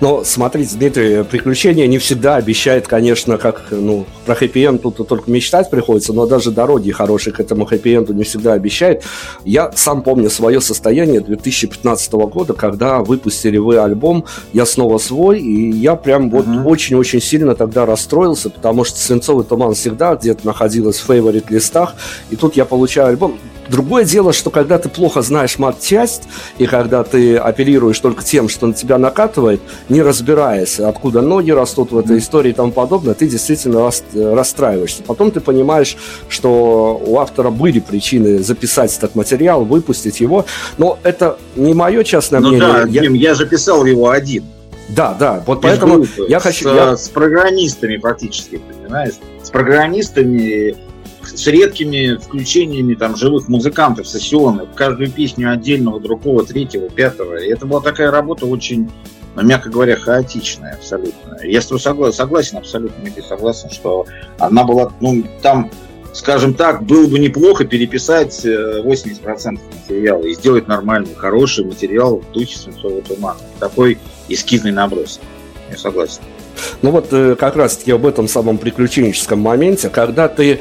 [0.00, 5.70] Но смотрите, Дмитрий, приключения не всегда обещает, конечно, как, ну, про хэппи тут только мечтать
[5.70, 9.02] приходится, но даже дороги хорошие к этому хэппи не всегда обещает.
[9.44, 15.70] Я сам помню свое состояние 2015 года, когда выпустили вы альбом «Я снова свой», и
[15.70, 21.06] я прям вот очень-очень сильно тогда расстроился, потому что «Свинцовый туман» всегда где-то находилась в
[21.06, 21.94] фейворит-листах,
[22.30, 23.38] и тут я получаю альбом.
[23.68, 26.22] Другое дело, что когда ты плохо знаешь мат-часть,
[26.58, 31.92] и когда ты апеллируешь только тем, что на тебя накатывает, не разбираясь, откуда ноги растут
[31.92, 35.02] в этой истории и тому подобное, ты действительно расстраиваешься.
[35.02, 35.96] Потом ты понимаешь,
[36.28, 40.46] что у автора были причины записать этот материал, выпустить его,
[40.78, 42.68] но это не мое частное ну мнение.
[42.68, 43.02] Да, я...
[43.02, 44.44] Я же писал его один.
[44.88, 46.70] Да, да, вот поэтому группы, я хочу...
[46.70, 46.96] С, я...
[46.96, 49.14] с программистами фактически, понимаешь?
[49.42, 50.76] С программистами
[51.38, 57.36] с редкими включениями там живых музыкантов, сессионных, каждую песню отдельного, другого, третьего, пятого.
[57.36, 58.90] И это была такая работа очень,
[59.36, 61.38] ну, мягко говоря, хаотичная абсолютно.
[61.44, 64.04] Я с тобой согласен, согласен абсолютно, Митя, согласен, что
[64.40, 65.70] она была, ну, там,
[66.12, 72.32] скажем так, было бы неплохо переписать 80% э, материала и сделать нормальный, хороший материал в
[72.32, 73.38] духе свинцового тумана.
[73.60, 75.20] Такой эскизный наброс.
[75.70, 76.22] Я согласен.
[76.82, 80.58] Ну вот э, как раз-таки об этом самом приключенческом моменте, когда ты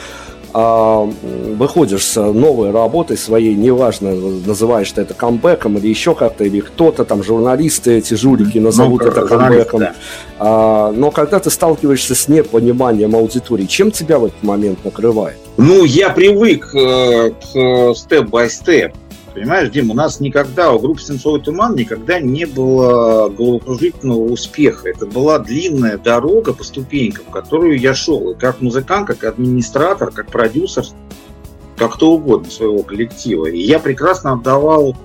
[0.54, 1.12] э,
[1.56, 7.06] выходишь с новой работой своей, неважно, называешь ты это камбэком или еще как-то, или кто-то
[7.06, 9.80] там, журналисты, эти жулики назовут ну, это камбэком.
[9.80, 9.94] Да.
[10.40, 15.38] А, но когда ты сталкиваешься с непониманием аудитории, чем тебя в этот момент накрывает?
[15.58, 18.94] Ну, я привык э, к степ-бай-степ.
[19.38, 24.90] Понимаешь, Дим, у нас никогда, у группы «Сенцовый туман» никогда не было головокружительного успеха.
[24.90, 28.32] Это была длинная дорога по ступенькам, которую я шел.
[28.32, 30.86] И как музыкант, как администратор, как продюсер,
[31.78, 33.46] как кто угодно своего коллектива.
[33.46, 34.98] И я прекрасно отдавал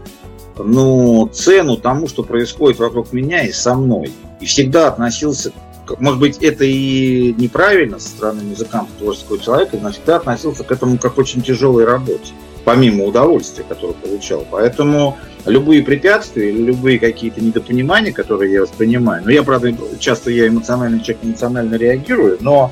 [0.57, 4.13] ну, цену тому, что происходит вокруг меня и со мной.
[4.41, 5.53] И всегда относился,
[5.99, 10.97] может быть, это и неправильно со стороны музыканта, творческого человека, но всегда относился к этому
[10.97, 12.33] как к очень тяжелой работе
[12.65, 14.47] помимо удовольствия, которое получал.
[14.51, 20.49] Поэтому любые препятствия или любые какие-то недопонимания, которые я воспринимаю, ну, я, правда, часто я
[20.49, 22.71] эмоциональный человек, эмоционально реагирую, но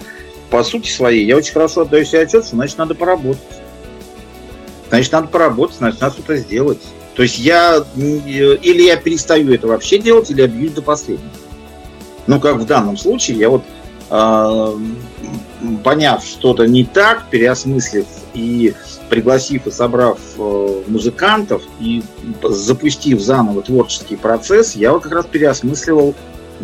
[0.51, 3.43] по сути своей я очень хорошо отдаю себе отчет, что значит надо поработать.
[4.89, 6.81] Значит, надо поработать, значит, надо что-то сделать.
[7.15, 11.31] То есть я или я перестаю это вообще делать, или я бьюсь до последнего.
[12.27, 13.63] Ну, как в данном случае, я вот
[14.11, 14.77] э,
[15.83, 18.75] поняв что-то не так, переосмыслив и
[19.09, 22.03] пригласив и собрав э, музыкантов и
[22.43, 26.15] запустив заново творческий процесс, я вот как раз переосмысливал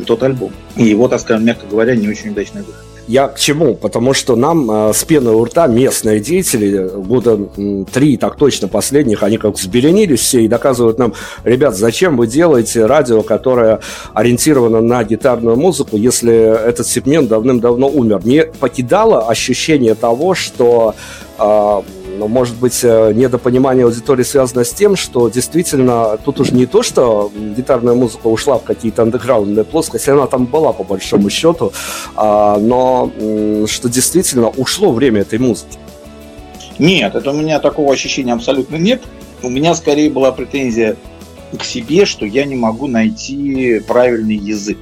[0.07, 0.53] тот альбом.
[0.76, 2.86] И его, так скажем, мягко говоря, не очень удачный выход.
[3.09, 3.74] Я к чему?
[3.74, 7.38] Потому что нам э, с пеной у рта местные деятели, года
[7.92, 12.84] три, так точно последних, они как взбеленились все и доказывают нам, ребят, зачем вы делаете
[12.86, 13.80] радио, которое
[14.12, 18.22] ориентировано на гитарную музыку, если этот сегмент давным-давно умер?
[18.24, 20.96] Не покидало ощущение того, что
[21.38, 21.82] э,
[22.18, 26.82] но, может быть, э, недопонимание аудитории связано с тем, что действительно тут уже не то,
[26.82, 31.72] что гитарная музыка ушла в какие-то андеграундные плоскости, она там была по большому счету,
[32.16, 33.10] а, но
[33.66, 35.78] что действительно ушло время этой музыки.
[36.78, 39.02] Нет, это у меня такого ощущения абсолютно нет.
[39.42, 40.96] У меня скорее была претензия
[41.58, 44.78] к себе, что я не могу найти правильный язык.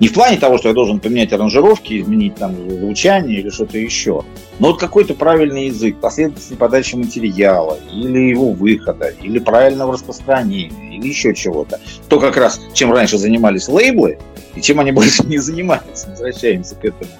[0.00, 4.24] Не в плане того, что я должен поменять аранжировки, изменить там звучание или что-то еще.
[4.60, 11.08] Но вот какой-то правильный язык, последовательность подачи материала, или его выхода, или правильного распространения, или
[11.08, 11.80] еще чего-то.
[12.08, 14.18] То как раз, чем раньше занимались лейблы,
[14.54, 16.06] и чем они больше не занимались.
[16.06, 17.10] Возвращаемся к этому.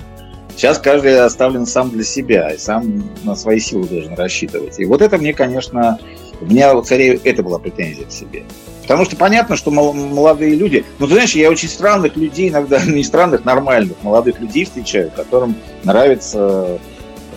[0.56, 4.78] Сейчас каждый оставлен сам для себя, и сам на свои силы должен рассчитывать.
[4.80, 5.98] И вот это мне, конечно,
[6.40, 8.42] у меня скорее это была претензия к себе.
[8.88, 10.82] Потому что понятно, что молодые люди...
[10.98, 15.56] Ну, ты знаешь, я очень странных людей иногда, не странных, нормальных молодых людей встречаю, которым
[15.84, 16.78] нравится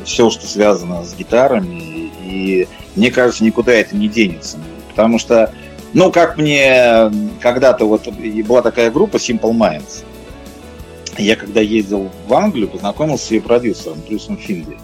[0.06, 2.10] все, что связано с гитарами.
[2.24, 4.60] И мне кажется, никуда это не денется.
[4.88, 5.54] Потому что,
[5.92, 10.06] ну, как мне когда-то вот была такая группа Simple Minds.
[11.18, 14.78] Я когда ездил в Англию, познакомился с ее продюсером Брюсом Финдли.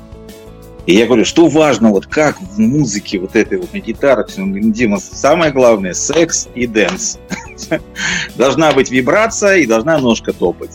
[0.88, 5.00] И я говорю, что важно, вот как в музыке вот этой вот на гитарах, Дима,
[5.00, 7.20] самое главное, секс и dance.
[8.38, 10.72] Должна быть вибрация и должна ножка топать.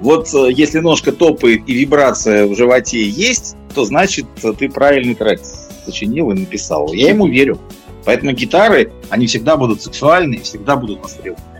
[0.00, 4.26] Вот э, если ножка топает и вибрация в животе есть, то значит
[4.58, 5.40] ты правильный трек
[5.86, 6.92] сочинил и написал.
[6.92, 7.60] Я ему верю.
[8.04, 11.51] Поэтому гитары, они всегда будут сексуальные, всегда будут востребованы.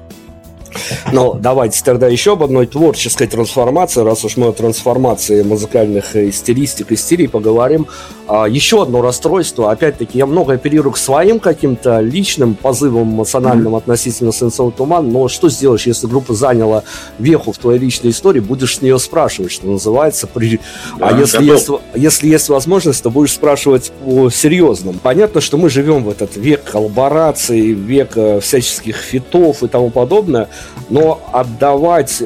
[1.12, 6.30] Ну, давайте тогда еще об одной творческой трансформации, раз уж мы о трансформации музыкальных э,
[6.32, 7.86] стилистик и стилей поговорим.
[8.28, 13.78] А, еще одно расстройство, опять-таки, я много оперирую к своим каким-то личным позывам эмоциональным mm-hmm.
[13.78, 16.84] относительно Сенсовый Туман, но что сделаешь, если группа заняла
[17.18, 20.26] веху в твоей личной истории, будешь с нее спрашивать, что называется.
[20.26, 20.60] При...
[20.98, 24.98] Да, а если есть, если есть возможность, то будешь спрашивать по серьезным.
[25.02, 30.48] Понятно, что мы живем в этот век коллабораций, век э, всяческих фитов и тому подобное,
[30.90, 32.22] но отдавать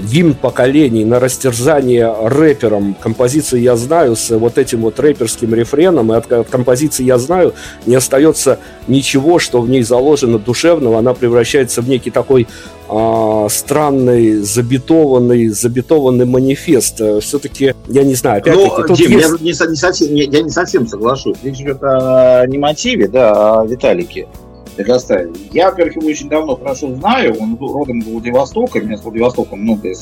[0.00, 6.16] гимн поколений на растерзание рэперам композиции «Я знаю» с вот этим вот рэперским рефреном, и
[6.16, 7.54] от, от композиции «Я знаю»
[7.86, 12.48] не остается ничего, что в ней заложено душевного, она превращается в некий такой
[12.88, 17.00] а, странный, забитованный, забитованный манифест.
[17.20, 18.82] Все-таки, я не знаю, опять-таки...
[18.88, 19.28] Ну, Дим, есть...
[19.28, 21.36] я, не, не совсем, не, я не совсем соглашусь.
[21.42, 24.28] Речь идет о, не мотиве, да, а о Виталике.
[24.76, 25.32] Легостаеве.
[25.52, 29.92] Я, во-первых, его очень давно хорошо знаю, он родом из Владивостока, меня с Владивостоком много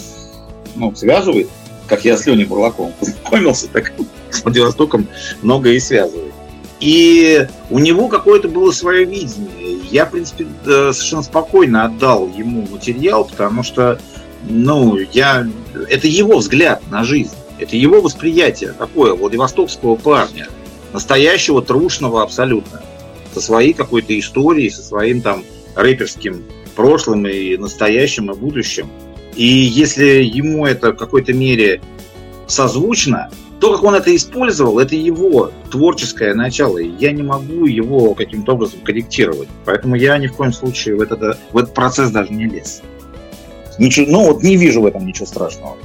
[0.76, 1.48] ну, связывает,
[1.86, 3.92] как я с Леней Бурлаковым познакомился, так
[4.30, 5.08] с Владивостоком
[5.42, 6.32] многое и связывает.
[6.80, 9.78] И у него какое-то было свое видение.
[9.90, 13.98] Я, в принципе, совершенно спокойно отдал ему материал, потому что,
[14.48, 15.46] ну, я...
[15.90, 17.34] Это его взгляд на жизнь.
[17.58, 20.46] Это его восприятие такое Владивостокского парня.
[20.92, 22.80] Настоящего, трушного абсолютно
[23.34, 28.88] со своей какой-то историей, со своим там рэперским прошлым и настоящим и будущим.
[29.34, 31.80] И если ему это в какой-то мере
[32.46, 36.78] созвучно, то как он это использовал, это его творческое начало.
[36.78, 39.48] И я не могу его каким-то образом корректировать.
[39.64, 42.82] Поэтому я ни в коем случае в этот, в этот процесс даже не лез.
[43.78, 45.76] Ничего, ну вот не вижу в этом ничего страшного.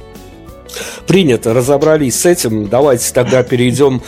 [1.06, 2.68] Принято, разобрались с этим.
[2.68, 4.02] Давайте тогда перейдем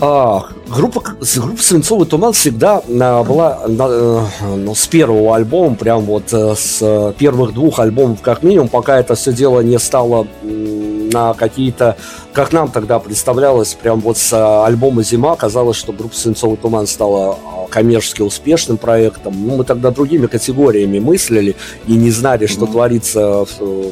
[0.00, 1.22] а, группа, группа
[1.62, 7.54] «Свинцовый туман» всегда а, была а, ну, с первого альбома, прям вот а, с первых
[7.54, 11.96] двух альбомов как минимум, пока это все дело не стало на какие-то
[12.32, 16.86] как нам тогда представлялось, прям вот с а, альбома «Зима» казалось, что группа «Свинцовый туман»
[16.86, 17.38] стала
[17.72, 19.34] коммерчески успешным проектом.
[19.46, 21.56] Ну, мы тогда другими категориями мыслили
[21.86, 22.72] и не знали, что mm-hmm.
[22.72, 23.46] творится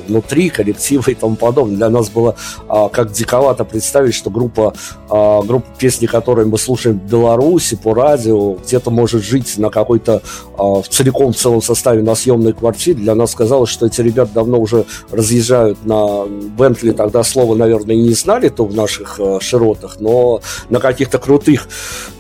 [0.07, 1.76] внутри коллектива и тому подобное.
[1.76, 2.37] Для нас было
[2.68, 4.74] а, как диковато представить, что группа,
[5.09, 10.22] группа песни, которые мы слушаем в Беларуси по радио, где-то может жить на какой-то
[10.57, 12.99] в целиком в целом составе на съемной квартире.
[12.99, 18.12] Для нас казалось, что эти ребята давно уже разъезжают на Бентли, тогда слово, наверное, не
[18.12, 21.68] знали то в наших э, широтах, но на каких-то крутых,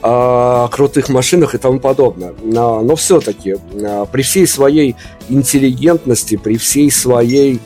[0.02, 2.34] э, крутых машинах и тому подобное.
[2.42, 4.96] Но, но все-таки э, при всей своей
[5.28, 7.60] интеллигентности, при всей своей,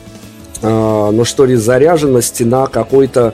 [0.61, 3.33] э, ну что ли, заряженности на какой-то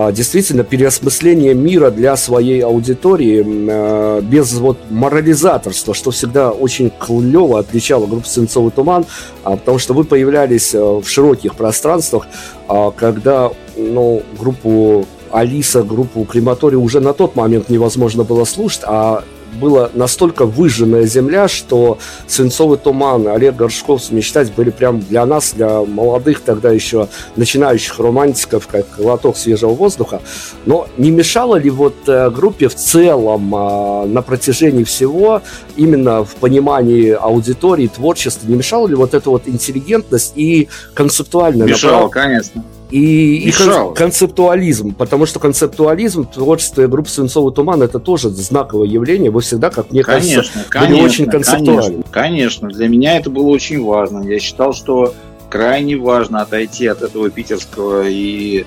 [0.00, 7.58] а, действительно переосмысление мира для своей аудитории э, без вот морализаторства, что всегда очень клево
[7.58, 9.06] отличало группу «Свинцовый туман»,
[9.42, 12.28] а, потому что вы появлялись э, в широких пространствах,
[12.68, 19.24] а, когда ну, группу Алиса, группу Крематория уже на тот момент невозможно было слушать, а
[19.54, 25.80] была настолько выжженная земля, что «Свинцовый туман», Олег Горшков, «Мечтать» были прям для нас, для
[25.80, 30.22] молодых тогда еще начинающих романтиков, как глоток свежего воздуха.
[30.66, 35.42] Но не мешало ли вот э, группе в целом э, на протяжении всего,
[35.76, 42.04] именно в понимании аудитории, творчества, не мешало ли вот эта вот интеллигентность и концептуальная Мешало,
[42.04, 42.10] направ...
[42.10, 48.88] конечно и, и кон- концептуализм, потому что концептуализм, творчество группы «Свинцовый туман» это тоже знаковое
[48.88, 49.30] явление.
[49.30, 52.02] Вы всегда, как мне конечно, кажется, конечно, были очень концептуальны.
[52.10, 54.22] Конечно, конечно, для меня это было очень важно.
[54.26, 55.14] Я считал, что
[55.50, 58.64] крайне важно отойти от этого питерского и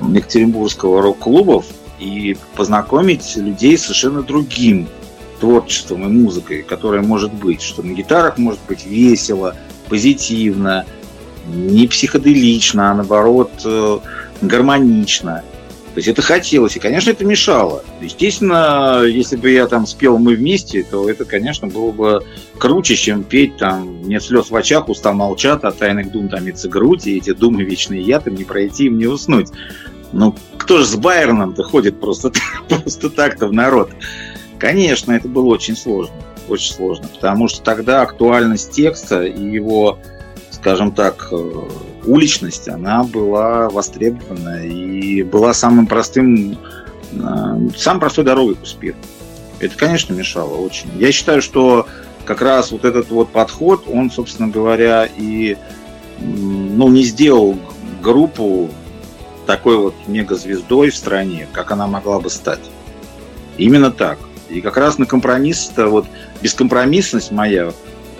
[0.00, 1.66] екатеринбургского рок-клубов
[1.98, 4.88] и познакомить людей с совершенно другим
[5.40, 9.56] творчеством и музыкой, которая может быть, что на гитарах может быть весело,
[9.88, 10.86] позитивно,
[11.46, 13.98] не психоделично, а наоборот э,
[14.40, 15.42] гармонично.
[15.94, 17.84] То есть это хотелось, и, конечно, это мешало.
[18.00, 22.24] Естественно, если бы я там спел «Мы вместе», то это, конечно, было бы
[22.56, 27.06] круче, чем петь там «Нет слез в очах, уста молчат, от тайных дум томится грудь,
[27.06, 29.48] и эти думы вечные яд, им не пройти, им не уснуть».
[30.12, 32.32] Ну, кто же с Байроном-то ходит просто,
[32.68, 33.90] просто так-то в народ?
[34.58, 36.14] Конечно, это было очень сложно,
[36.48, 39.98] очень сложно, потому что тогда актуальность текста и его
[40.62, 41.68] скажем так, э,
[42.04, 46.56] уличность, она была востребована и была самым простым,
[47.12, 48.98] э, самой простой дорогой к успеху.
[49.58, 50.88] Это, конечно, мешало очень.
[50.98, 51.88] Я считаю, что
[52.24, 55.56] как раз вот этот вот подход, он, собственно говоря, и
[56.20, 57.58] ну, не сделал
[58.00, 58.70] группу
[59.46, 62.70] такой вот мегазвездой в стране, как она могла бы стать.
[63.58, 64.20] Именно так.
[64.48, 66.06] И как раз на компромисс, вот
[66.40, 67.72] бескомпромиссность моя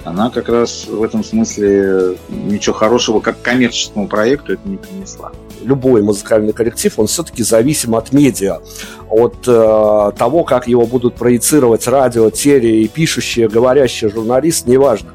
[0.05, 5.33] она как раз в этом смысле ничего хорошего, как коммерческому проекту, это не принесла.
[5.63, 8.61] Любой музыкальный коллектив, он все-таки зависим от медиа,
[9.09, 15.11] от э, того, как его будут проецировать радио, теле и пишущие, говорящие журналист, неважно.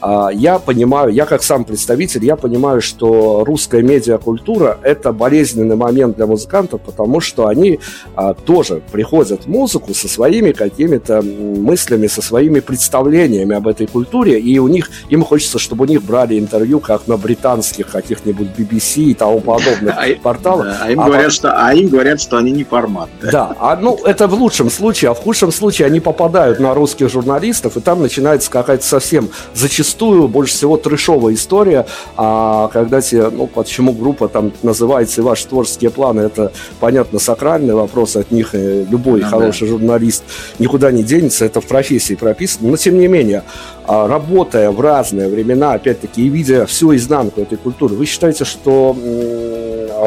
[0.00, 6.16] А, я понимаю, я как сам представитель, я понимаю, что русская медиакультура– это болезненный момент
[6.16, 7.80] для музыкантов, потому что они
[8.14, 14.40] а, тоже приходят в музыку со своими какими-то мыслями, со своими представлениями об этой культуре,
[14.40, 19.02] и у них, им хочется, чтобы у них брали интервью, как на британских каких-нибудь BBC
[19.02, 20.66] и тому подобных а, порталах.
[20.66, 23.10] Да, а, им а, говорят, что, а им говорят, что они не формат.
[23.20, 26.74] Да, да а, ну это в лучшем случае, а в худшем случае они попадают на
[26.74, 31.86] русских журналистов, и там начинается какая-то совсем зачастую зачастую больше всего трешовая история,
[32.16, 37.74] а когда тебе, ну, почему группа там называется и ваши творческие планы, это, понятно, сакральный
[37.74, 39.66] вопрос, от них любой ну, хороший да.
[39.72, 40.22] журналист
[40.58, 43.42] никуда не денется, это в профессии прописано, но тем не менее,
[43.86, 48.96] а, работая в разные времена, опять-таки, и видя всю изнанку этой культуры, вы считаете, что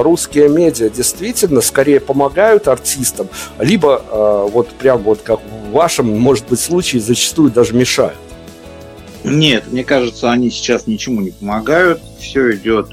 [0.02, 3.28] русские медиа действительно скорее помогают артистам,
[3.60, 8.16] либо а, вот прям вот как в вашем, может быть, случае зачастую даже мешают?
[9.24, 12.02] Нет, мне кажется, они сейчас ничему не помогают.
[12.20, 12.90] Все идет.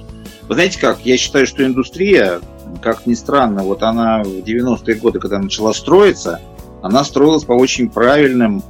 [0.49, 1.01] Вы знаете как?
[1.05, 2.41] Я считаю, что индустрия,
[2.83, 6.41] как ни странно, вот она в 90-е годы, когда начала строиться,
[6.83, 8.63] она строилась по очень правильным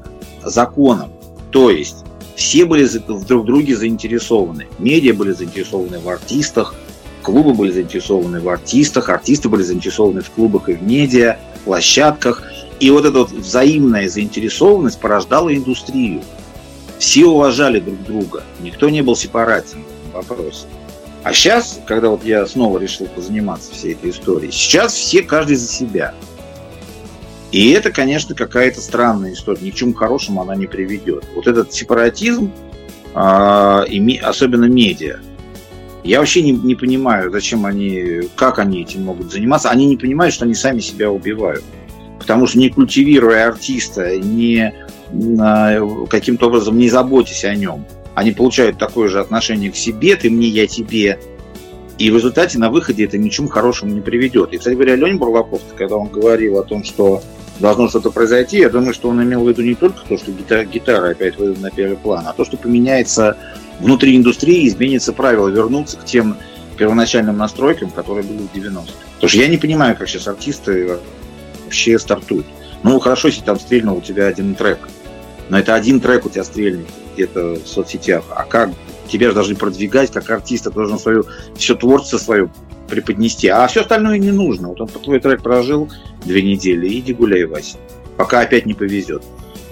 [0.44, 1.12] законам.
[1.50, 2.04] То есть
[2.34, 4.66] все были в друг друге заинтересованы.
[4.78, 6.74] Медиа были заинтересованы в артистах,
[7.22, 12.42] Клубы были заинтересованы в артистах, артисты были заинтересованы в клубах и в медиа, площадках.
[12.78, 16.22] И вот эта вот взаимная заинтересованность порождала индустрию.
[17.00, 19.82] Все уважали друг друга, никто не был сепаратен
[20.12, 20.66] в вопросе.
[21.24, 25.66] А сейчас, когда вот я снова решил позаниматься всей этой историей, сейчас все каждый за
[25.66, 26.14] себя.
[27.52, 29.62] И это, конечно, какая-то странная история.
[29.62, 31.24] Ни к чему хорошему она не приведет.
[31.34, 32.52] Вот этот сепаратизм,
[33.14, 33.86] а,
[34.22, 35.20] особенно медиа,
[36.04, 39.70] я вообще не, не понимаю, зачем они, как они этим могут заниматься.
[39.70, 41.64] Они не понимают, что они сами себя убивают.
[42.18, 44.74] Потому что не культивируя артиста, не
[46.08, 50.48] каким-то образом не заботясь о нем, они получают такое же отношение к себе, ты мне,
[50.48, 51.18] я тебе.
[51.98, 54.52] И в результате на выходе это ничему хорошему не приведет.
[54.52, 57.22] И, кстати говоря, Леня Бурлаков, когда он говорил о том, что
[57.58, 60.64] должно что-то произойти, я думаю, что он имел в виду не только то, что гитара,
[60.64, 63.36] гитара опять выйдет на первый план, а то, что поменяется
[63.80, 66.36] внутри индустрии, изменится правила, вернуться к тем
[66.78, 68.92] первоначальным настройкам, которые были в 90-х.
[69.14, 70.98] Потому что я не понимаю, как сейчас артисты
[71.66, 72.46] вообще стартуют.
[72.82, 74.78] Ну, хорошо, если там стрельнул у тебя один трек,
[75.50, 78.24] но это один трек у тебя стрельнет где-то в соцсетях.
[78.30, 78.70] А как
[79.08, 81.26] тебя же должны продвигать, как артиста должен свою,
[81.56, 82.50] все творчество свое
[82.88, 83.48] преподнести.
[83.48, 84.68] А все остальное не нужно.
[84.68, 85.90] Вот он по твой трек прожил
[86.24, 87.76] две недели, иди гуляй, Вася.
[88.16, 89.22] Пока опять не повезет.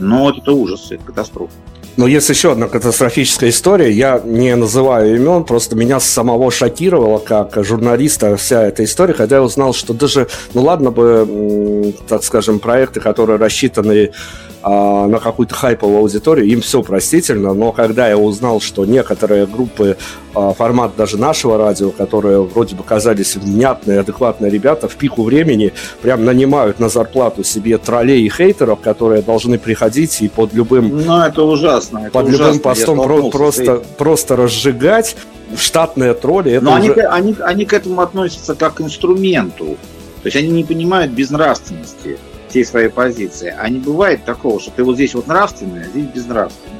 [0.00, 1.52] Но вот это ужас, это катастрофа.
[1.96, 3.90] Но есть еще одна катастрофическая история.
[3.90, 9.42] Я не называю имен, просто меня самого шокировало, как журналиста, вся эта история, когда я
[9.42, 14.12] узнал, что даже, ну ладно бы, так скажем, проекты, которые рассчитаны
[14.61, 19.96] а, на какую-то хайповую аудиторию, им все простительно, но когда я узнал, что некоторые группы,
[20.34, 25.72] а, формат даже нашего радио, которые вроде бы казались внятные, адекватные ребята, в пику времени
[26.02, 31.04] прям нанимают на зарплату себе троллей и хейтеров, которые должны приходить и под любым...
[31.04, 31.98] Ну, это ужасно.
[31.98, 32.44] Это под ужасно.
[32.44, 35.16] любым постом про- просто, просто разжигать
[35.56, 36.52] штатные тролли.
[36.52, 36.92] Это Но уже...
[36.94, 39.76] они, они, они к этому относятся как к инструменту.
[40.22, 42.18] То есть они не понимают безнравственности
[42.49, 43.55] всей своей позиции.
[43.57, 46.78] А не бывает такого, что ты вот здесь вот нравственный, а здесь безнравственный.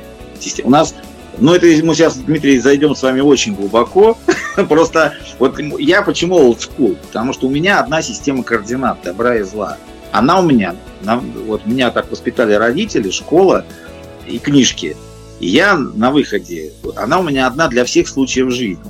[0.65, 0.95] У нас
[1.41, 4.19] ну, это мы сейчас, Дмитрий, зайдем с вами очень глубоко.
[4.69, 6.97] Просто вот я почему old school?
[7.07, 9.77] Потому что у меня одна система координат добра и зла.
[10.11, 10.75] Она у меня,
[11.47, 13.65] вот меня так воспитали родители, школа
[14.27, 14.97] и книжки.
[15.39, 18.83] И я на выходе, она у меня одна для всех случаев жизни.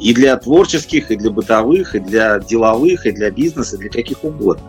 [0.00, 4.24] И для творческих, и для бытовых, и для деловых, и для бизнеса, и для каких
[4.24, 4.64] угодно.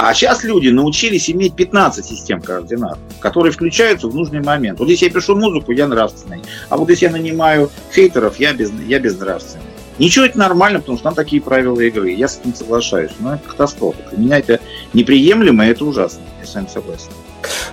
[0.00, 4.78] А сейчас люди научились иметь 15 систем координат, которые включаются в нужный момент.
[4.78, 6.40] Вот здесь я пишу музыку, я нравственный.
[6.68, 9.64] А вот если я нанимаю хейтеров, я, без, я безнравственный.
[9.98, 12.10] Ничего, это нормально, потому что там такие правила игры.
[12.10, 13.10] Я с этим соглашаюсь.
[13.18, 13.98] Но это катастрофа.
[14.12, 14.60] Для меня это
[14.92, 16.20] неприемлемо, и это ужасно.
[16.40, 17.10] Я с вами согласен.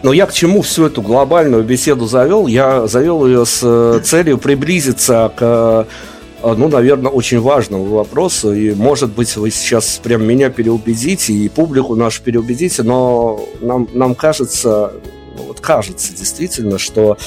[0.02, 2.48] Но я к чему всю эту глобальную беседу завел?
[2.48, 5.88] Я завел ее с э, целью приблизиться к а,
[6.54, 8.54] ну, наверное, очень важного вопроса.
[8.54, 14.14] И, может быть, вы сейчас прям меня переубедите и публику нашу переубедите, но нам, нам
[14.14, 14.94] кажется,
[15.38, 17.18] ну, вот кажется действительно, что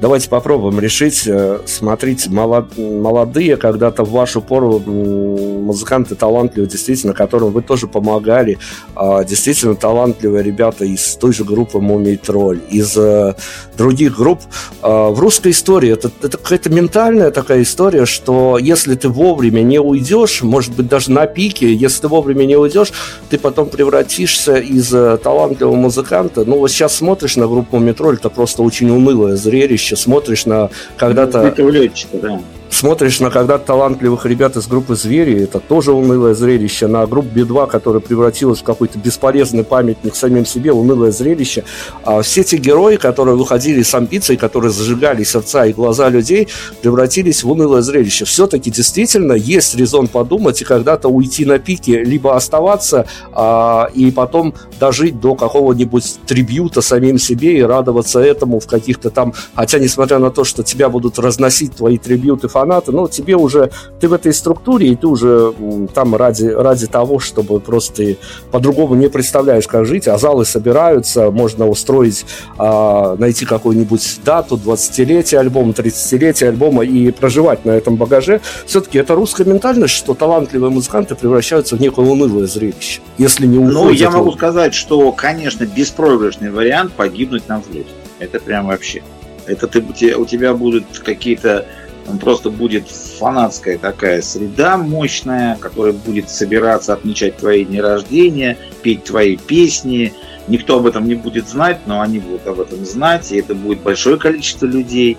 [0.00, 1.22] Давайте попробуем решить.
[1.26, 8.58] Э, смотрите, молодые когда-то в вашу пору музыканты талантливые, действительно, которым вы тоже помогали.
[8.94, 13.34] А, действительно талантливые ребята из той же группы Мумий Тролль, из э,
[13.76, 14.40] других групп.
[14.82, 19.80] А, в русской истории это, это какая-то ментальная такая история, что если ты вовремя не
[19.80, 22.92] уйдешь, может быть, даже на пике, если ты вовремя не уйдешь,
[23.30, 26.44] ты потом превратишься из э, талантливого музыканта.
[26.44, 30.70] Ну, вот сейчас смотришь на группу Метроль, это просто очень унылое зрелище зрелище, смотришь на
[30.96, 31.40] когда-то...
[31.46, 32.40] Этого летчика, да
[32.70, 37.68] смотришь на когда-то талантливых ребят из группы «Звери», это тоже унылое зрелище, на группу Би-2,
[37.68, 41.64] которая превратилась в какой-то бесполезный памятник самим себе, унылое зрелище.
[42.04, 46.48] А все те герои, которые выходили с амбицией, которые зажигали сердца и глаза людей,
[46.82, 48.24] превратились в унылое зрелище.
[48.24, 54.54] Все-таки действительно есть резон подумать и когда-то уйти на пике, либо оставаться а, и потом
[54.78, 59.34] дожить до какого-нибудь трибюта самим себе и радоваться этому в каких-то там...
[59.54, 64.08] Хотя, несмотря на то, что тебя будут разносить твои трибюты фаната, но тебе уже, ты
[64.08, 65.52] в этой структуре, и ты уже
[65.92, 68.16] там ради, ради того, чтобы просто
[68.50, 72.24] по-другому не представляешь, как жить, а залы собираются, можно устроить,
[72.56, 78.40] а, найти какую-нибудь дату, 20-летие альбома, 30-летие альбома и проживать на этом багаже.
[78.64, 83.74] Все-таки это русская ментальность, что талантливые музыканты превращаются в некое унылое зрелище, если не уходят.
[83.74, 87.90] Ну, я могу сказать, что, конечно, беспроигрышный вариант погибнуть на взлете.
[88.18, 89.02] Это прям вообще.
[89.46, 89.80] Это ты,
[90.16, 91.66] у тебя будут какие-то
[92.08, 99.04] он просто будет фанатская такая среда мощная, которая будет собираться отмечать твои дни рождения, петь
[99.04, 100.12] твои песни.
[100.48, 103.80] Никто об этом не будет знать, но они будут об этом знать, и это будет
[103.80, 105.18] большое количество людей.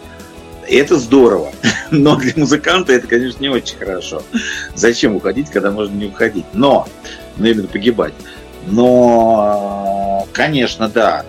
[0.70, 1.52] И это здорово.
[1.92, 4.24] Но для музыканта это, конечно, не очень хорошо.
[4.76, 6.46] Зачем уходить, когда можно не уходить?
[6.54, 6.88] Но,
[7.38, 8.14] ну именно погибать.
[8.68, 11.26] Но, конечно, да.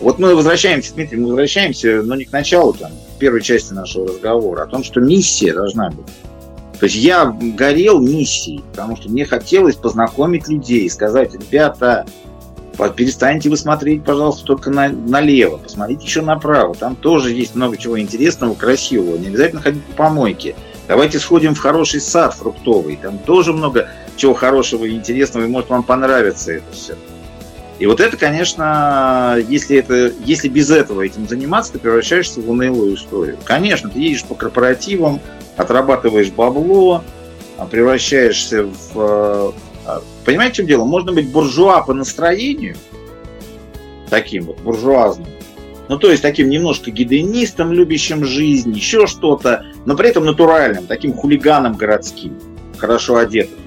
[0.00, 2.90] Вот мы возвращаемся, Дмитрий, мы возвращаемся, но не к началу, там,
[3.22, 6.08] первой части нашего разговора, о том, что миссия должна быть.
[6.80, 12.04] То есть я горел миссией, потому что мне хотелось познакомить людей, сказать, ребята,
[12.96, 16.74] перестаньте вы смотреть, пожалуйста, только на, налево, посмотрите еще направо.
[16.74, 19.16] Там тоже есть много чего интересного, красивого.
[19.16, 20.56] Не обязательно ходить по помойке.
[20.88, 22.98] Давайте сходим в хороший сад фруктовый.
[23.00, 26.96] Там тоже много чего хорошего и интересного, и может вам понравится это все.
[27.82, 32.94] И вот это, конечно, если, это, если без этого этим заниматься, ты превращаешься в унылую
[32.94, 33.38] историю.
[33.42, 35.18] Конечно, ты едешь по корпоративам,
[35.56, 37.02] отрабатываешь бабло,
[37.58, 38.92] а превращаешься в...
[38.94, 39.52] Э,
[39.84, 40.84] а, понимаете, в чем дело?
[40.84, 42.76] Можно быть буржуа по настроению,
[44.08, 45.26] таким вот буржуазным,
[45.88, 51.14] ну, то есть таким немножко гедонистом, любящим жизнь, еще что-то, но при этом натуральным, таким
[51.14, 52.38] хулиганом городским,
[52.78, 53.58] хорошо одетым.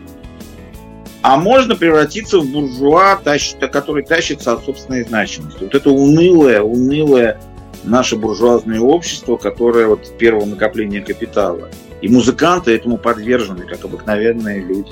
[1.28, 5.63] А можно превратиться в буржуа, который тащится от собственной значимости.
[5.63, 7.41] Вот это унылое, унылое
[7.84, 11.69] наше буржуазное общество, которое вот первого накопления капитала.
[12.01, 14.91] И музыканты этому подвержены, как обыкновенные люди.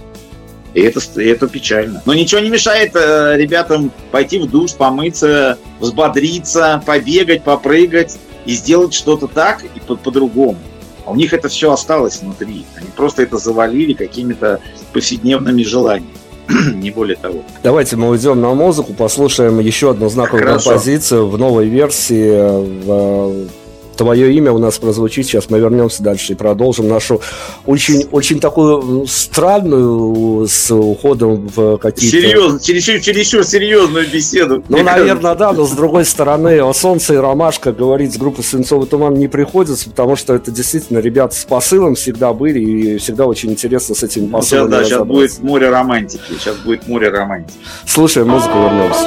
[0.74, 2.02] И это, и это печально.
[2.08, 8.18] Но ничего не мешает э, ребятам пойти в душ, помыться, взбодриться, побегать, попрыгать
[8.48, 10.58] и сделать что-то так и по- по-другому.
[11.06, 12.66] А у них это все осталось внутри.
[12.76, 14.62] Они просто это завалили какими-то
[14.94, 16.23] повседневными желаниями.
[16.76, 17.44] не более того.
[17.64, 20.70] Давайте мы уйдем на музыку, послушаем еще одну знаковую Хорошо.
[20.72, 22.84] композицию в новой версии.
[22.86, 23.48] В
[23.96, 25.26] твое имя у нас прозвучит.
[25.26, 27.22] Сейчас мы вернемся дальше и продолжим нашу
[27.66, 32.18] очень, очень такую странную с уходом в какие-то...
[32.18, 34.64] Серьезно, чересчур, чересчур серьезную беседу.
[34.70, 38.88] Ну, наверное, да, но с другой стороны, о солнце и ромашка говорить с группой «Свинцовый
[38.88, 43.52] туман» не приходится, потому что это действительно ребята с посылом всегда были, и всегда очень
[43.52, 47.58] интересно с этим посылом Сейчас, да, сейчас будет море романтики, сейчас будет море романтики.
[47.86, 49.04] Слушаем музыку, вернемся.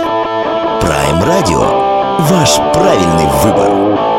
[0.81, 1.97] Prime Radio.
[2.19, 4.16] Ваш правильный выбор.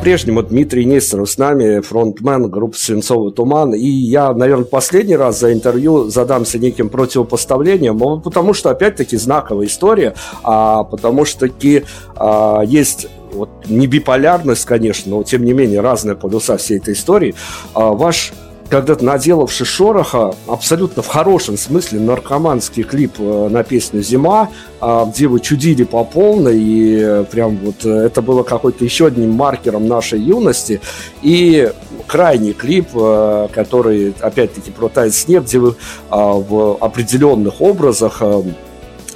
[0.00, 3.74] По-прежнему Дмитрий Нестеров с нами, фронтмен группы «Свинцовый туман».
[3.74, 10.14] И я, наверное, последний раз за интервью задамся неким противопоставлением, потому что, опять-таки, знаковая история,
[10.42, 11.84] а, потому что таки
[12.16, 17.34] а, есть вот не биполярность, конечно, но тем не менее разные полюса всей этой истории.
[17.74, 18.32] А, ваш
[18.70, 24.48] когда-то наделавший шороха, абсолютно в хорошем смысле наркоманский клип э, на песню «Зима»,
[24.80, 29.06] а, где вы чудили по полной, и э, прям вот э, это было какой-то еще
[29.06, 30.80] одним маркером нашей юности.
[31.20, 31.70] И
[32.06, 35.74] крайний клип, который, опять-таки, про тает снег, где вы
[36.08, 38.22] а, в определенных образах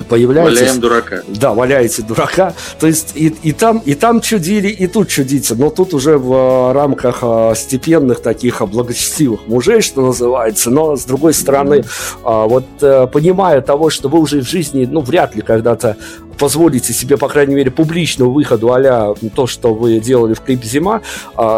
[0.08, 0.60] появляетесь...
[0.60, 1.22] Валяем дурака.
[1.28, 2.54] Да, валяете дурака.
[2.78, 5.54] То есть и, и, там, и там чудили, и тут чудите.
[5.54, 10.70] Но тут уже в э, рамках э, степенных таких э, благочестивых мужей, что называется.
[10.70, 11.84] Но, с другой стороны,
[12.22, 12.64] вот
[13.12, 15.96] понимая того, что вы уже в жизни, ну, вряд ли когда-то
[16.38, 21.02] позволите себе, по крайней мере, публичному выходу а то, что вы делали в клип «Зима»,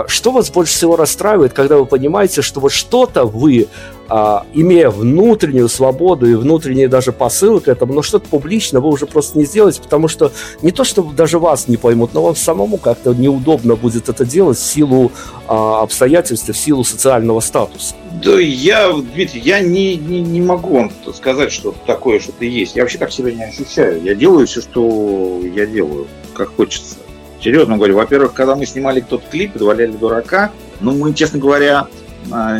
[0.06, 3.68] что вас больше всего расстраивает, когда вы понимаете, что вот что-то вы
[4.08, 9.06] а, имея внутреннюю свободу и внутренние даже посылы к этому, но что-то публично вы уже
[9.06, 10.32] просто не сделаете, потому что
[10.62, 14.58] не то, что даже вас не поймут, но вам самому как-то неудобно будет это делать
[14.58, 15.12] в силу
[15.48, 17.94] а, обстоятельств, в силу социального статуса.
[18.22, 22.76] Да я, Дмитрий, я не, не, не могу вам сказать, что такое что-то есть.
[22.76, 24.02] Я вообще так себя не ощущаю.
[24.02, 26.96] Я делаю все, что я делаю, как хочется.
[27.42, 30.50] Серьезно говорю, во-первых, когда мы снимали тот клип «Валяли дурака»,
[30.80, 31.88] ну, мы, честно говоря,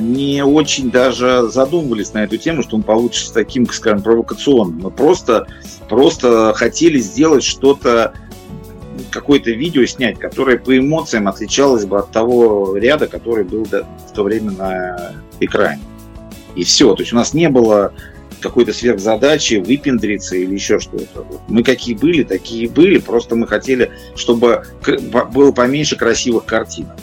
[0.01, 4.81] не очень даже задумывались на эту тему, что он получится таким, скажем, провокационным.
[4.83, 5.47] Мы просто,
[5.89, 8.15] просто хотели сделать что-то,
[9.11, 14.23] какое-то видео снять, которое по эмоциям отличалось бы от того ряда, который был в то
[14.23, 15.83] время на экране.
[16.55, 16.95] И все.
[16.95, 17.93] То есть у нас не было
[18.41, 21.27] какой-то сверхзадачи выпендриться или еще что-то.
[21.49, 22.99] Мы какие были, такие были.
[22.99, 24.65] Просто мы хотели, чтобы
[25.33, 26.97] было поменьше красивых картинок,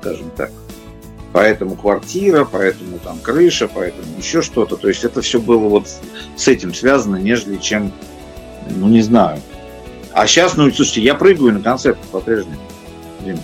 [0.00, 0.50] скажем так
[1.34, 4.76] поэтому квартира, поэтому там крыша, поэтому еще что-то.
[4.76, 5.88] То есть это все было вот
[6.36, 7.92] с этим связано, нежели чем,
[8.70, 9.40] ну не знаю.
[10.12, 12.60] А сейчас, ну слушайте, я прыгаю на концертах по-прежнему.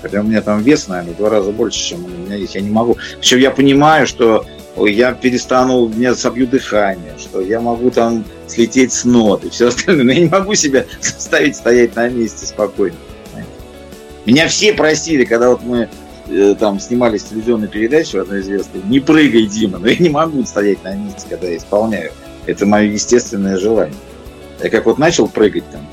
[0.03, 2.55] Хотя у меня там вес, наверное, в два раза больше, чем у меня есть.
[2.55, 2.97] Я не могу.
[3.19, 9.05] Причем я понимаю, что я перестану, меня собью дыхание, что я могу там слететь с
[9.05, 10.05] нот и все остальное.
[10.05, 12.97] Но я не могу себя заставить стоять на месте спокойно.
[14.27, 15.89] Меня все просили, когда вот мы
[16.59, 20.95] там снимались телевизионные передачи одной известной, не прыгай, Дима, но я не могу стоять на
[20.95, 22.13] месте, когда я исполняю.
[22.47, 23.97] Это мое естественное желание.
[24.63, 25.87] Я как вот начал прыгать там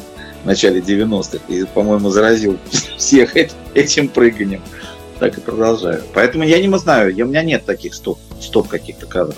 [0.44, 2.58] в начале 90-х и, по-моему, заразил
[2.98, 3.36] всех
[3.74, 4.62] этим прыганием,
[5.20, 6.04] так и продолжаю.
[6.14, 9.38] Поэтому я не знаю, я, у меня нет таких стоп, стоп каких-то кадров.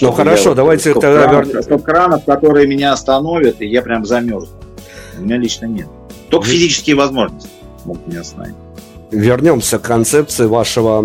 [0.00, 1.62] Ну хорошо, вот, давайте стоп тогда вернемся.
[1.62, 4.56] Стоп-кранов, которые меня остановят, и я прям замерзну.
[5.18, 5.88] У меня лично нет.
[6.30, 7.50] Только физические возможности
[7.84, 8.56] могут меня остановить
[9.14, 10.98] вернемся к концепции вашего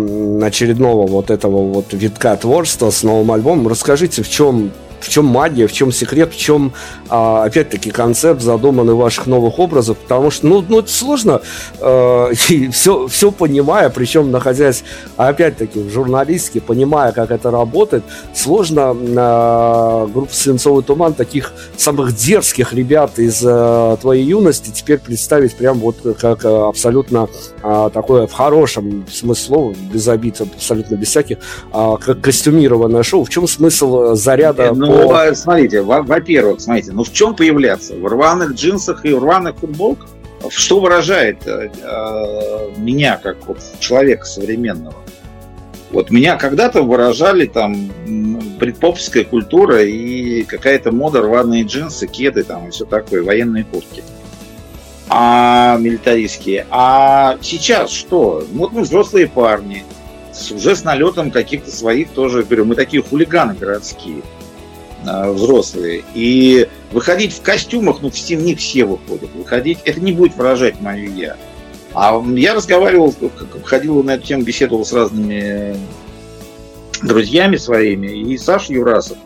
[0.44, 3.68] очередного вот этого вот витка творчества с новым альбомом.
[3.68, 6.72] Расскажите, в чем в чем магия, в чем секрет, в чем,
[7.08, 11.40] а, опять-таки, концепт задуманный ваших новых образов, потому что, ну, ну это сложно,
[11.80, 14.84] э, и все, все понимая, причем находясь,
[15.16, 22.72] опять-таки, в журналистике, понимая, как это работает, сложно э, группа «Свинцовый туман» таких самых дерзких
[22.72, 27.28] ребят из э, твоей юности теперь представить прям вот как абсолютно
[27.60, 31.38] такое в хорошем смысле слова, без обид, абсолютно без всяких,
[31.72, 33.24] как костюмированное шоу.
[33.24, 34.72] В чем смысл заряда?
[34.74, 35.34] Ну, ну, по...
[35.34, 37.94] смотрите, во-первых, смотрите, ну в чем появляться?
[37.94, 40.08] В рваных джинсах и рваных футболках?
[40.48, 44.94] Что выражает э, э, меня как вот человека современного?
[45.90, 47.90] Вот меня когда-то выражали там
[48.58, 54.02] предпоповская культура и какая-то мода рваные джинсы, кеды там и все такое, военные куртки.
[55.08, 56.66] А милитаристские.
[56.70, 58.44] А сейчас что?
[58.52, 59.84] Вот мы взрослые парни,
[60.52, 64.22] уже с налетом каких-то своих тоже, говорю, мы такие хулиганы городские.
[65.06, 66.04] А, взрослые.
[66.14, 69.30] И выходить в костюмах, ну, в не все выходят.
[69.34, 71.36] Выходить, это не будет выражать мое «я».
[71.92, 73.12] А я разговаривал,
[73.64, 75.76] ходил на эту тему, беседовал с разными
[77.02, 78.06] друзьями своими.
[78.06, 79.18] И Саша Юрасов,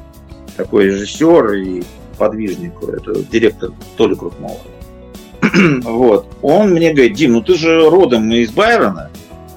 [0.56, 1.82] такой режиссер и
[2.16, 4.60] подвижник, это директор Толи Крупнова.
[5.82, 6.26] вот.
[6.40, 9.10] Он мне говорит, Дим, ну ты же родом из Байрона.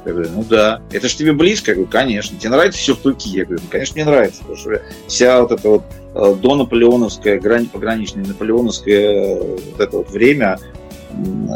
[0.08, 0.82] Я говорю, ну да.
[0.92, 1.72] Это же тебе близко?
[1.72, 2.38] Я говорю, конечно.
[2.40, 3.28] Тебе нравится все в Туки?
[3.30, 4.40] Я говорю, ну, конечно, мне нравится.
[4.40, 5.84] Потому что вся вот эта вот
[6.16, 10.60] э, до наполеоновская, грань пограничная наполеоновское э, вот это вот время,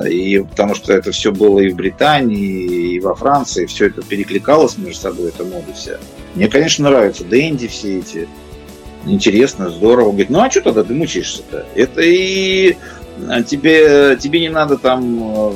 [0.10, 4.78] и потому что это все было и в Британии, и во Франции, все это перекликалось
[4.78, 5.98] между собой, эта мода вся.
[6.36, 8.28] Мне, конечно, нравятся Дэнди все эти.
[9.06, 10.10] Интересно, здорово.
[10.10, 11.66] Говорит, ну а что тогда ты мучаешься-то?
[11.76, 12.76] Это и
[13.30, 15.56] э, тебе, тебе не надо там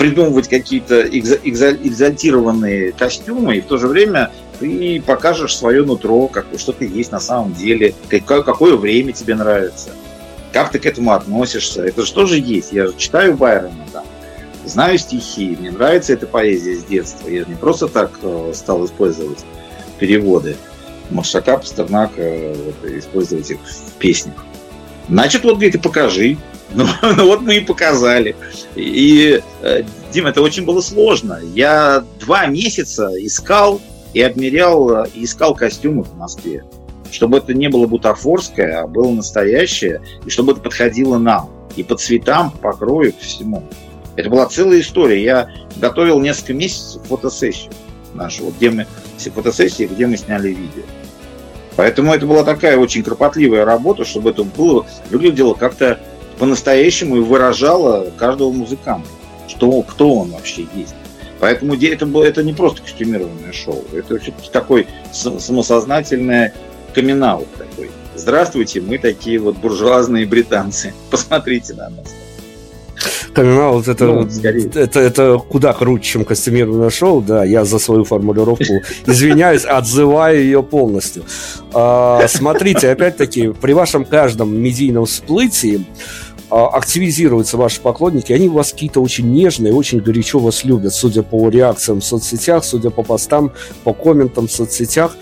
[0.00, 6.72] придумывать какие-то экзальтированные костюмы, и в то же время ты покажешь свое нутро, как, что
[6.72, 9.90] ты есть на самом деле, какое, какое время тебе нравится,
[10.54, 11.84] как ты к этому относишься.
[11.84, 12.72] Это же тоже есть.
[12.72, 14.06] Я же читаю Байрона, там,
[14.64, 17.28] знаю стихи, мне нравится эта поэзия с детства.
[17.28, 19.44] Я не просто так э, стал использовать
[19.98, 20.56] переводы
[21.10, 24.46] Маршака, Пастернака, вот, использовать их в песнях.
[25.10, 26.38] Значит, вот, и покажи.
[26.74, 28.36] Ну, ну вот мы и показали.
[28.76, 31.40] И, э, Дима, это очень было сложно.
[31.54, 33.80] Я два месяца искал
[34.14, 36.64] и обмерял, и искал костюмы в Москве.
[37.10, 41.50] Чтобы это не было бутафорское, а было настоящее, и чтобы это подходило нам.
[41.74, 43.64] И по цветам, по покрою, по всему.
[44.14, 45.22] Это была целая история.
[45.22, 47.72] Я готовил несколько месяцев фотосессию
[48.14, 48.86] нашу, вот где мы,
[49.18, 50.82] фотосессии, где мы сняли видео.
[51.76, 56.00] Поэтому это была такая очень кропотливая работа, чтобы это было, выглядело как-то
[56.40, 59.08] по-настоящему и выражало каждого музыканта,
[59.46, 60.94] что, кто он вообще есть.
[61.38, 66.54] Поэтому это, было, это не просто костюмированное шоу, это все-таки такой самосознательное
[66.94, 67.90] камин такой.
[68.14, 70.94] Здравствуйте, мы такие вот буржуазные британцы.
[71.10, 72.14] Посмотрите на нас.
[73.34, 74.28] Камин вот это, ну,
[74.74, 78.64] это, это куда круче, чем костюмированное шоу, да, я за свою формулировку
[79.06, 81.24] извиняюсь, отзываю ее полностью.
[81.72, 85.86] А, смотрите, опять-таки, при вашем каждом медийном всплытии
[86.50, 91.48] активизируются ваши поклонники, они у вас какие-то очень нежные, очень горячо вас любят, судя по
[91.48, 93.52] реакциям в соцсетях, судя по постам,
[93.84, 95.16] по комментам в соцсетях.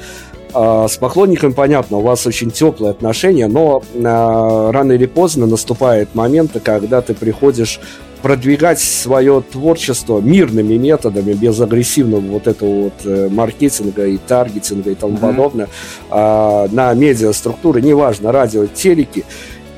[0.55, 6.15] А, с поклонниками понятно, у вас очень теплые отношения, но а, рано или поздно наступает
[6.15, 7.81] момент, когда ты приходишь
[8.23, 14.95] продвигать свое творчество мирными методами, без агрессивного вот этого вот э, маркетинга и таргетинга и
[14.97, 15.21] тому mm-hmm.
[15.21, 15.69] подобное,
[16.11, 19.25] на медиаструктуры, неважно, радио, телеки,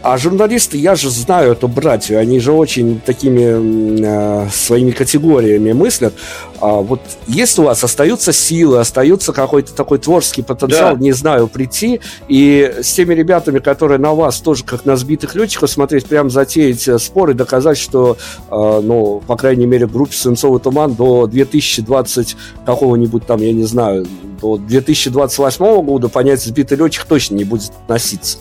[0.02, 6.14] а журналисты, я же знаю эту братью, они же очень такими э, своими категориями мыслят.
[6.60, 11.02] А вот если у вас остаются силы, остается какой-то такой творческий потенциал, да.
[11.02, 15.70] не знаю, прийти и с теми ребятами, которые на вас тоже как на сбитых летчиков
[15.70, 18.16] смотреть, прям затеять э, спор и доказать, что,
[18.50, 24.06] э, ну, по крайней мере, группе «Свинцовый туман» до 2020 какого-нибудь там, я не знаю,
[24.40, 28.38] до 2028 года понять сбитый летчик точно не будет относиться.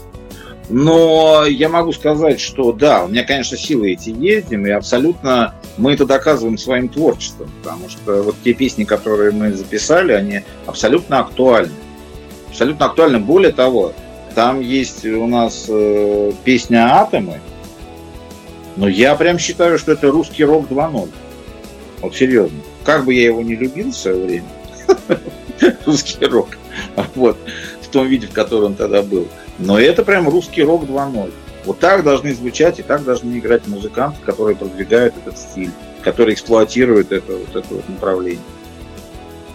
[0.70, 5.94] Но я могу сказать, что да, у меня, конечно, силы эти есть, и абсолютно мы
[5.94, 11.74] это доказываем своим творчеством, потому что вот те песни, которые мы записали, они абсолютно актуальны.
[12.50, 13.18] Абсолютно актуальны.
[13.18, 13.94] Более того,
[14.36, 17.40] там есть у нас э, песня «Атомы»,
[18.76, 21.10] но я прям считаю, что это русский рок 2.0.
[22.02, 22.60] Вот серьезно.
[22.84, 24.48] Как бы я его не любил в свое время,
[25.86, 26.50] русский рок,
[27.16, 27.38] вот,
[27.82, 29.28] в том виде, в котором он тогда был–
[29.60, 31.32] но это прям русский рок 2.0.
[31.66, 37.12] Вот так должны звучать и так должны играть музыканты, которые продвигают этот стиль, которые эксплуатируют
[37.12, 38.42] это, вот это вот направление.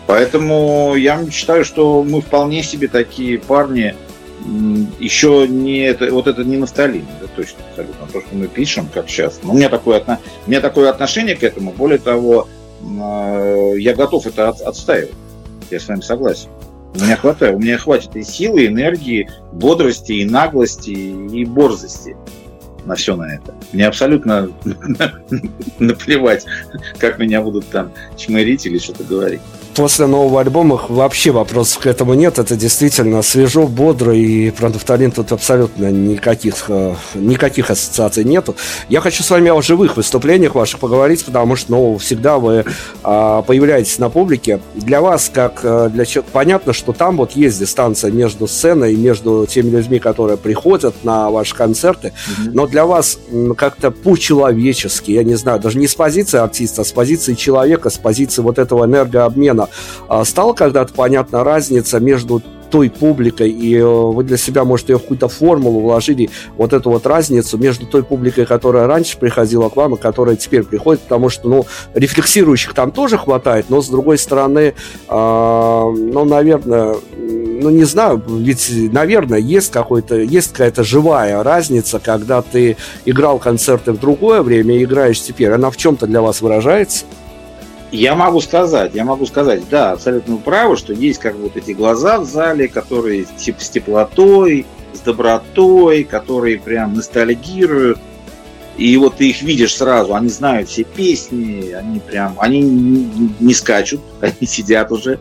[0.07, 3.95] Поэтому я считаю, что мы вполне себе такие парни,
[4.99, 9.09] еще не это, вот это не нафталин, это точно абсолютно то, что мы пишем, как
[9.09, 9.41] сейчас.
[9.43, 10.05] Но у меня такое,
[10.47, 12.49] у меня такое отношение к этому, более того,
[12.83, 15.15] э, я готов это отстаивать.
[15.71, 16.51] Я с вами согласен.
[16.95, 22.17] У меня хватает, у меня хватит и силы, и энергии, бодрости, и наглости, и борзости
[22.85, 23.55] на все на это.
[23.73, 24.51] Мне абсолютно
[25.79, 26.47] наплевать,
[26.99, 29.41] как меня будут там чмырить или что-то говорить
[29.75, 32.39] после нового альбома вообще вопросов к этому нет.
[32.39, 38.55] Это действительно свежо, бодро, и про нафталин тут абсолютно никаких, э, никаких ассоциаций нету.
[38.89, 42.65] Я хочу с вами о живых выступлениях ваших поговорить, потому что, ну, всегда вы
[43.03, 44.61] а, появляетесь на публике.
[44.75, 48.97] Для вас, как э, для человека, понятно, что там вот есть дистанция между сценой и
[48.97, 52.51] между теми людьми, которые приходят на ваши концерты, mm-hmm.
[52.53, 53.19] но для вас
[53.57, 57.99] как-то по-человечески, я не знаю, даже не с позиции артиста, а с позиции человека, с
[57.99, 59.75] позиции вот этого энергообмена Ладно,
[60.09, 64.99] а стала когда-то понятна разница между той публикой, и э, вы для себя, может, ее
[64.99, 69.77] в какую-то формулу вложили, вот эту вот разницу между той публикой, которая раньше приходила к
[69.77, 74.19] вам, и которая теперь приходит, потому что, ну, рефлексирующих там тоже хватает, но, с другой
[74.19, 74.75] стороны,
[75.09, 82.43] э, ну, наверное, ну, не знаю, ведь, наверное, есть какой-то, есть какая-то живая разница, когда
[82.43, 87.05] ты играл концерты в другое время и играешь теперь, она в чем-то для вас выражается?
[87.91, 92.19] Я могу сказать, я могу сказать, да, абсолютно правы, что есть как вот эти глаза
[92.19, 97.99] в зале, которые типа с теплотой, с добротой, которые прям ностальгируют.
[98.77, 102.63] И вот ты их видишь сразу, они знают все песни, они прям, они
[103.39, 105.21] не скачут, они сидят уже,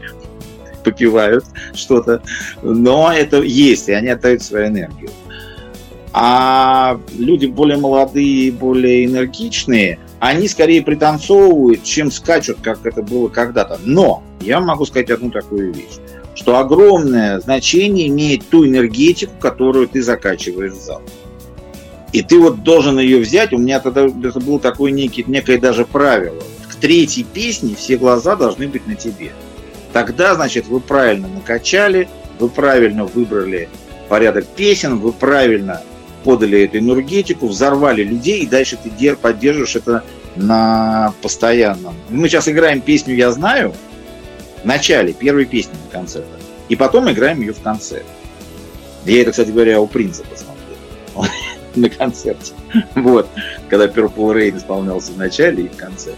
[0.84, 1.45] попивают
[1.76, 2.22] что-то,
[2.61, 5.11] но это есть, и они отдают свою энергию.
[6.14, 13.78] А люди более молодые, более энергичные, они скорее пританцовывают, чем скачут, как это было когда-то.
[13.84, 16.00] Но я могу сказать одну такую вещь,
[16.34, 21.02] что огромное значение имеет ту энергетику, которую ты закачиваешь в зал.
[22.14, 23.52] И ты вот должен ее взять.
[23.52, 26.42] У меня тогда это было такое некий, некое даже правило.
[26.72, 29.34] К третьей песне все глаза должны быть на тебе.
[29.92, 32.08] Тогда, значит, вы правильно накачали,
[32.40, 33.68] вы правильно выбрали
[34.08, 35.82] порядок песен, вы правильно
[36.24, 40.04] подали эту энергетику, взорвали людей, и дальше ты поддерживаешь это
[40.36, 41.96] на постоянном.
[42.10, 43.74] Мы сейчас играем песню «Я знаю»
[44.64, 46.30] в начале первой песни на концерте,
[46.70, 48.04] и потом играем ее в конце.
[49.06, 50.54] Я это, кстати говоря, у Принца посмотрел
[51.76, 52.54] на концерте.
[52.96, 53.28] Вот,
[53.70, 56.14] когда Purple Rain исполнялся в начале и в конце.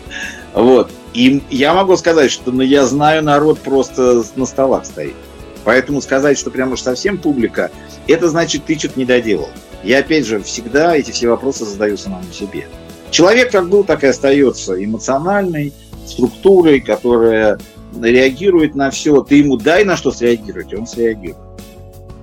[0.54, 0.92] Вот.
[1.14, 5.16] И я могу сказать, что ну, я знаю, народ просто на столах стоит.
[5.64, 7.72] Поэтому сказать, что прям уж совсем публика,
[8.08, 9.50] это значит, ты что-то не доделал.
[9.86, 12.68] Я, опять же, всегда эти все вопросы задаю самому себе.
[13.12, 15.74] Человек как был, так и остается эмоциональной
[16.08, 17.60] структурой, которая
[18.02, 19.22] реагирует на все.
[19.22, 21.38] Ты ему дай на что среагировать, он среагирует.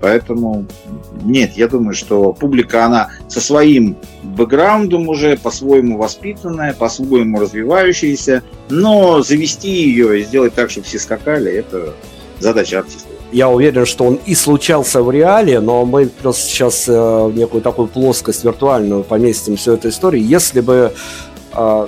[0.00, 0.66] Поэтому
[1.22, 9.22] нет, я думаю, что публика, она со своим бэкграундом уже по-своему воспитанная, по-своему развивающаяся, но
[9.22, 11.94] завести ее и сделать так, чтобы все скакали, это
[12.40, 16.92] задача артиста я уверен, что он и случался в реале, но мы просто сейчас э,
[16.92, 20.24] в некую такую плоскость виртуальную поместим всю эту историю.
[20.24, 20.92] Если бы
[21.54, 21.86] э,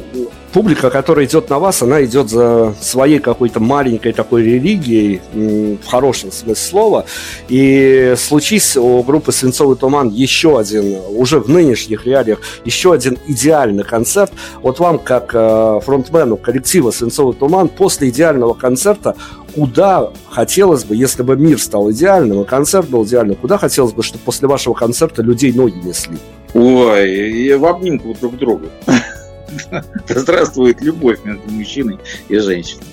[0.55, 6.31] публика, которая идет на вас, она идет за своей какой-то маленькой такой религией, в хорошем
[6.31, 7.05] смысле слова.
[7.49, 13.83] И случись у группы «Свинцовый туман» еще один, уже в нынешних реалиях, еще один идеальный
[13.83, 14.33] концерт.
[14.63, 19.17] Вот вам, как э, фронтмену коллектива «Свинцовый туман», после идеального концерта
[19.55, 24.03] куда хотелось бы, если бы мир стал идеальным, и концерт был идеальным, куда хотелось бы,
[24.03, 26.19] чтобы после вашего концерта людей ноги несли?
[26.55, 28.67] Ой, и в обнимку друг к другу.
[30.09, 31.99] Здравствует любовь между мужчиной
[32.29, 32.85] и женщиной.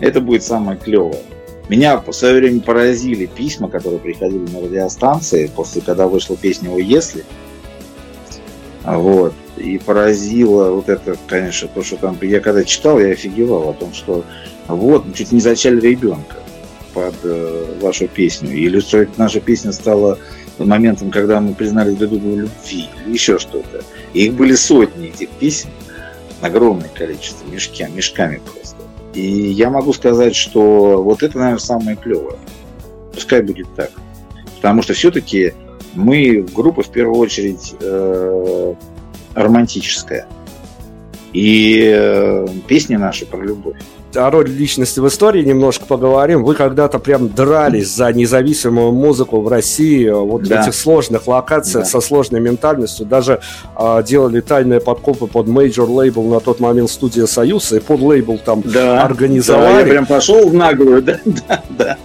[0.00, 1.22] Это будет самое клевое.
[1.68, 6.78] Меня в свое время поразили письма, которые приходили на радиостанции после, когда вышла песня «О,
[6.78, 7.24] если».
[8.86, 9.34] Вот.
[9.56, 12.16] И поразило вот это, конечно, то, что там...
[12.22, 14.24] Я когда читал, я офигевал о том, что
[14.68, 16.36] вот, чуть не зачали ребенка
[16.94, 18.52] под э, вашу песню.
[18.54, 20.18] Или что наша песня стала
[20.58, 23.82] моментом, когда мы признали друг другу любви, или еще что-то.
[24.14, 25.70] И их были сотни этих писем,
[26.40, 28.76] огромное количество, мешки, мешками просто.
[29.14, 32.38] И я могу сказать, что вот это, наверное, самое клевое.
[33.12, 33.90] Пускай будет так.
[34.56, 35.54] Потому что все-таки
[35.96, 38.74] мы группа в первую очередь э,
[39.34, 40.26] романтическая.
[41.32, 43.76] И э, песни наши про любовь
[44.16, 46.44] о роли личности в истории немножко поговорим.
[46.44, 50.62] Вы когда-то прям дрались за независимую музыку в России, вот да.
[50.62, 51.90] в этих сложных локациях да.
[51.90, 53.06] со сложной ментальностью.
[53.06, 53.40] Даже
[53.74, 58.38] а, делали тайные подкопы под major label на тот момент студия Союз, и под лейбл
[58.38, 59.02] там да.
[59.02, 59.72] организовали.
[59.72, 61.98] Да, я прям пошел в наглую, да, да, да.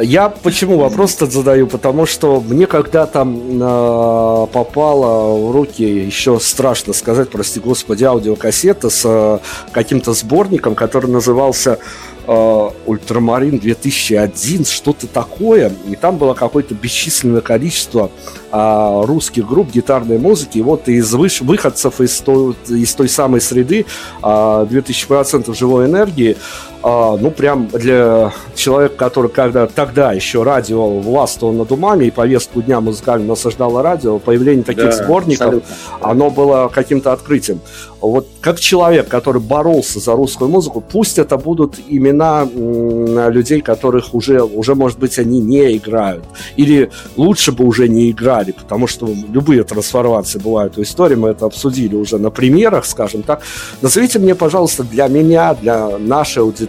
[0.00, 1.66] Я почему вопрос-то задаю?
[1.66, 9.02] Потому что мне когда-то э, попала в руки, еще страшно сказать, прости господи, аудиокассета с
[9.04, 9.38] э,
[9.72, 11.80] каким-то сборником, который назывался
[12.28, 15.72] э, Ультрамарин 2001, что-то такое.
[15.88, 18.12] И там было какое-то бесчисленное количество
[18.52, 20.58] э, русских групп гитарной музыки.
[20.58, 23.84] И вот из выш- выходцев из той, из той самой среды
[24.22, 26.36] э, 2000% живой энергии
[26.82, 32.80] ну, прям для человека, который когда тогда еще радио властвовал над умами и повестку дня
[32.80, 35.76] музыкально насаждало радио, появление таких да, сборников, абсолютно.
[36.00, 37.60] оно было каким-то открытием.
[38.00, 42.46] Вот как человек, который боролся за русскую музыку, пусть это будут имена
[43.28, 46.24] людей, которых уже, уже, может быть, они не играют.
[46.54, 51.46] Или лучше бы уже не играли, потому что любые трансформации бывают в истории, мы это
[51.46, 53.42] обсудили уже на примерах, скажем так.
[53.82, 56.67] Назовите мне, пожалуйста, для меня, для нашей аудитории,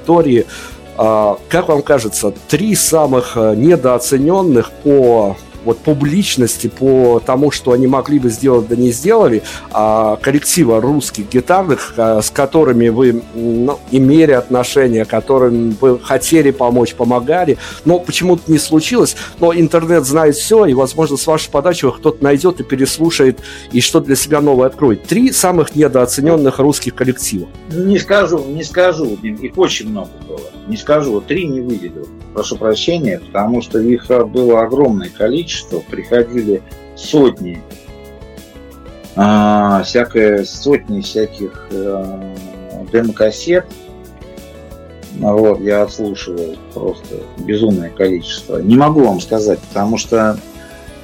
[0.97, 7.87] а, как вам кажется, три самых э, недооцененных по вот публичности, по тому, что они
[7.87, 13.79] могли бы сделать, да не сделали, а коллектива русских гитарных, а, с которыми вы ну,
[13.91, 19.15] имели отношения, которым вы хотели помочь, помогали, но почему-то не случилось.
[19.39, 23.39] Но интернет знает все, и, возможно, с вашей подачи кто-то найдет и переслушает,
[23.71, 25.03] и что для себя новое откроет.
[25.03, 27.47] Три самых недооцененных русских коллектива.
[27.71, 30.39] Не скажу, не скажу, их очень много было.
[30.67, 32.07] Не скажу, три не выделю.
[32.33, 36.61] Прошу прощения, потому что их было огромное количество количество, приходили
[36.95, 37.61] сотни,
[39.15, 42.35] а, всякое, сотни всяких а,
[42.91, 43.65] демокассет.
[45.15, 48.59] Вот, я отслушивал просто безумное количество.
[48.59, 50.37] Не могу вам сказать, потому что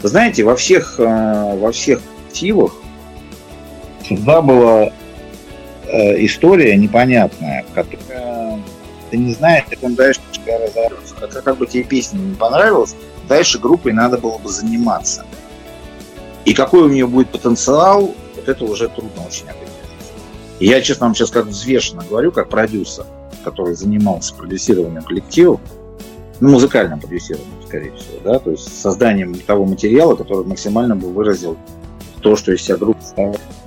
[0.04, 2.74] знаете, во всех, э, во всех коллективах
[4.04, 4.92] всегда была
[5.88, 8.60] э, история непонятная, которая
[9.10, 11.16] ты не знаешь, как он дальше тебя разорвется.
[11.20, 12.96] Как, как бы тебе песня не понравилась,
[13.28, 15.26] дальше группой надо было бы заниматься.
[16.46, 19.74] И какой у нее будет потенциал, вот это уже трудно очень определить.
[20.60, 23.06] И я, честно вам сейчас как взвешенно говорю, как продюсер,
[23.44, 25.60] который занимался продюсированием коллективов,
[26.40, 31.58] ну, музыкальным продюсированием, скорее всего, да, то есть созданием того материала, который максимально бы выразил
[32.22, 33.00] то, что из себя группа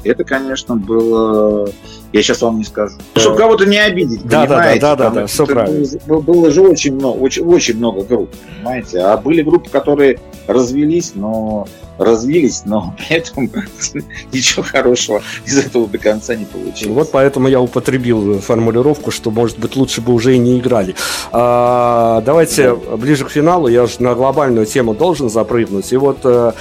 [0.05, 1.69] Это, конечно, было...
[2.13, 2.97] Я сейчас вам не скажу.
[3.15, 4.81] Чтобы кого-то не обидеть, да, понимаете?
[4.81, 5.87] Да, да, да, да, да, все правильно.
[6.07, 9.01] Было, было же очень много, очень, очень много групп, понимаете?
[9.01, 11.67] А были группы, которые развелись, но
[11.99, 13.51] развились, но при этом
[14.33, 16.95] ничего хорошего из этого до конца не получилось.
[16.95, 20.95] Вот поэтому я употребил формулировку, что, может быть, лучше бы уже и не играли.
[21.33, 22.97] А, давайте да.
[22.97, 25.93] ближе к финалу, я же на глобальную тему должен запрыгнуть.
[25.93, 26.53] И вот э,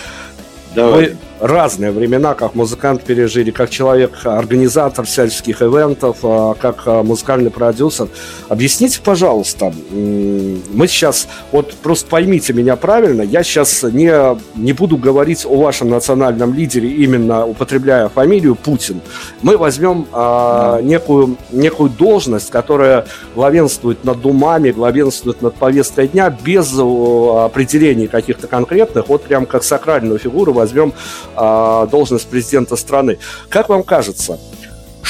[0.76, 1.10] Давай.
[1.10, 7.52] вы разные времена, как музыкант пережили, как человек, организатор всяческих ивентов, а, как а, музыкальный
[7.52, 8.08] продюсер.
[8.50, 14.12] Объясните, пожалуйста, мы сейчас, вот просто поймите меня правильно, я сейчас не,
[14.56, 19.02] не буду говорить о вашем национальном лидере, именно употребляя фамилию Путин.
[19.42, 23.06] Мы возьмем а, некую, некую должность, которая
[23.36, 30.20] главенствует над умами, главенствует над повесткой дня, без определений каких-то конкретных, вот прям как сакральную
[30.20, 30.94] фигуру возьмем
[31.38, 33.20] должность президента страны.
[33.50, 34.40] Как вам кажется,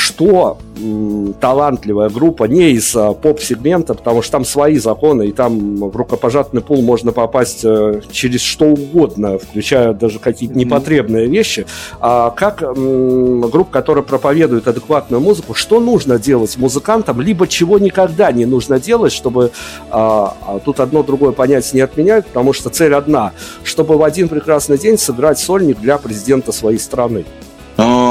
[0.08, 5.90] что м, талантливая группа не из а, поп-сегмента, потому что там свои законы, и там
[5.90, 11.66] в рукопожатный пул можно попасть а, через что угодно, включая даже какие-то непотребные вещи.
[12.00, 18.32] А как м, группа, которая проповедует адекватную музыку, что нужно делать музыкантам, либо чего никогда
[18.32, 19.52] не нужно делать, чтобы
[19.90, 24.30] а, а тут одно другое понятие не отменяют, потому что цель одна, чтобы в один
[24.30, 27.26] прекрасный день сыграть сольник для президента своей страны.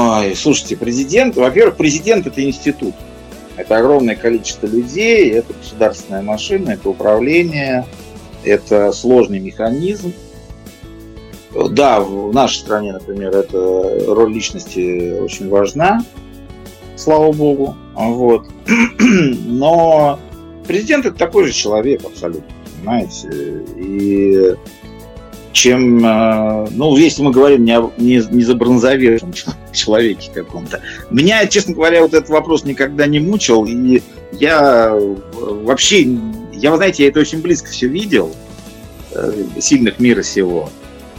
[0.07, 2.95] Ой, слушайте, президент, во-первых, президент это институт.
[3.57, 7.85] Это огромное количество людей, это государственная машина, это управление,
[8.45, 10.13] это сложный механизм.
[11.71, 16.05] Да, в нашей стране, например, эта роль личности очень важна,
[16.95, 17.75] слава богу.
[17.93, 18.47] Вот.
[18.99, 20.19] Но
[20.67, 22.47] президент это такой же человек абсолютно,
[22.77, 23.27] понимаете.
[23.75, 24.55] И
[25.57, 28.55] чем, э, ну, если мы говорим не, о, не, не за
[29.73, 30.81] человеке каком-то.
[31.09, 34.03] Меня, честно говоря, вот этот вопрос никогда не мучил, и
[34.33, 34.95] я
[35.33, 36.03] вообще,
[36.53, 38.35] я, вы знаете, я это очень близко все видел,
[39.13, 40.69] э, сильных мира сего,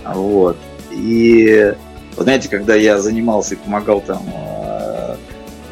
[0.05, 0.57] вот,
[0.93, 1.75] и,
[2.17, 5.17] вы знаете, когда я занимался и помогал там, э,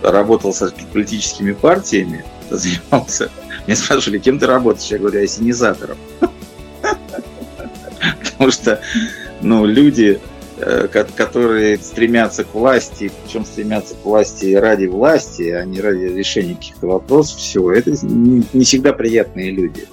[0.03, 3.31] работал с политическими партиями, занимался,
[3.65, 4.91] меня спрашивали, кем ты работаешь?
[4.91, 5.99] Я говорю, ассенизатором.
[8.24, 8.81] потому что
[9.41, 10.19] ну, люди,
[10.59, 16.55] э, которые стремятся к власти, причем стремятся к власти ради власти, а не ради решения
[16.55, 19.87] каких-то вопросов, все, это не всегда приятные люди.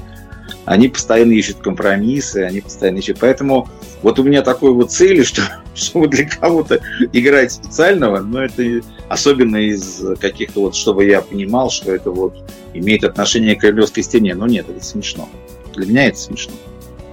[0.65, 3.17] Они постоянно ищут компромиссы, они постоянно ищут.
[3.19, 3.67] Поэтому
[4.01, 5.41] вот у меня такой вот цель, что,
[5.75, 6.79] чтобы для кого-то
[7.11, 12.35] играть специального, но это особенно из каких-то вот, чтобы я понимал, что это вот
[12.73, 14.35] имеет отношение к Кремлевской стене.
[14.35, 15.27] Но нет, это смешно.
[15.75, 16.53] Для меня это смешно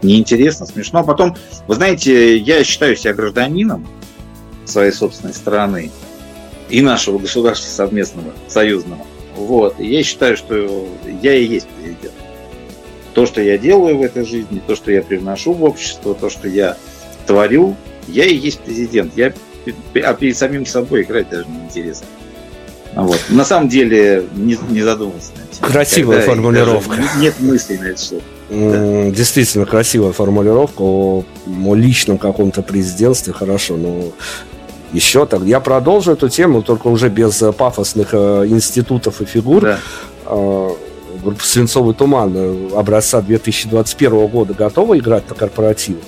[0.02, 1.00] неинтересно, смешно.
[1.00, 1.36] А потом,
[1.66, 3.86] вы знаете, я считаю себя гражданином
[4.64, 5.90] своей собственной страны
[6.68, 9.04] и нашего государства совместного, союзного.
[9.36, 9.78] Вот.
[9.80, 10.88] И я считаю, что
[11.22, 12.14] я и есть президент.
[13.14, 16.48] То, что я делаю в этой жизни, то, что я привношу в общество, то, что
[16.48, 16.76] я
[17.26, 19.16] творю, я и есть президент.
[19.16, 19.32] Я
[20.04, 22.06] а перед самим собой играть даже не интересно.
[22.94, 23.20] Вот.
[23.28, 25.32] На самом деле не, не задумывался.
[25.60, 26.96] Красивая формулировка.
[27.18, 28.00] Нет мыслей на это
[28.50, 34.12] что Действительно красивая формулировка о, о личном каком-то президентстве, хорошо, но
[34.92, 35.42] еще так.
[35.42, 39.62] Я продолжу эту тему, только уже без э, пафосных э, институтов и фигур.
[39.62, 39.78] Да.
[40.26, 40.68] Э,
[41.22, 46.00] группа «Свинцовый туман» образца 2021 года готова играть на корпоративе?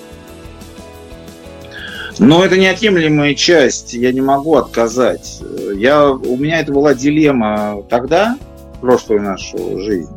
[2.18, 5.40] Но это неотъемлемая часть, я не могу отказать.
[5.74, 8.36] Я, у меня это была дилемма тогда,
[8.76, 10.10] в прошлую нашу жизнь.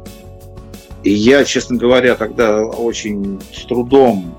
[1.06, 4.36] И я, честно говоря, тогда очень с трудом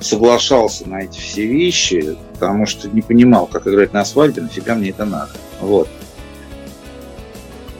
[0.00, 4.90] соглашался на эти все вещи, потому что не понимал, как играть на свадьбе, нафига мне
[4.90, 5.32] это надо.
[5.60, 5.88] Вот.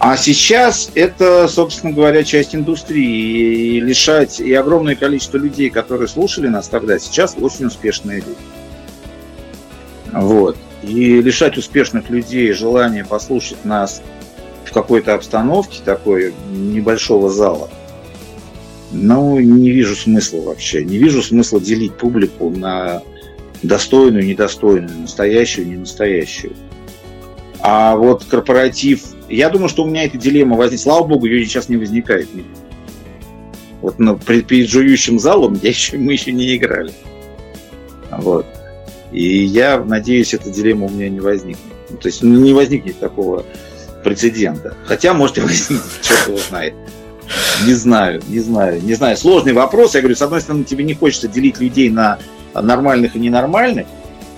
[0.01, 3.77] А сейчас это, собственно говоря, часть индустрии.
[3.77, 8.37] И лишать и огромное количество людей, которые слушали нас тогда, сейчас очень успешные люди.
[10.13, 10.57] Вот.
[10.83, 14.03] И лишать успешных людей желания послушать нас
[14.77, 17.70] какой-то обстановке такой небольшого зала,
[18.93, 20.85] Ну, не вижу смысла вообще.
[20.85, 23.03] Не вижу смысла делить публику на
[23.62, 26.53] достойную, недостойную, настоящую, ненастоящую.
[27.61, 29.03] А вот корпоратив...
[29.31, 30.82] Я думаю, что у меня эта дилемма возникла.
[30.82, 32.28] Слава богу, ее сейчас не возникает.
[33.81, 36.93] Вот на, перед, перед жующим залом я еще, мы еще не играли.
[38.11, 38.44] Вот.
[39.11, 41.65] И я надеюсь, эта дилемма у меня не возникнет.
[41.89, 43.47] Ну, то есть ну, не возникнет такого
[44.07, 44.74] прецедента.
[44.85, 46.74] Хотя, может, и возникнет, черт его знает.
[47.66, 49.16] Не знаю, не знаю, не знаю.
[49.16, 49.95] Сложный вопрос.
[49.95, 52.19] Я говорю, с одной стороны, тебе не хочется делить людей на
[52.55, 53.87] нормальных и ненормальных,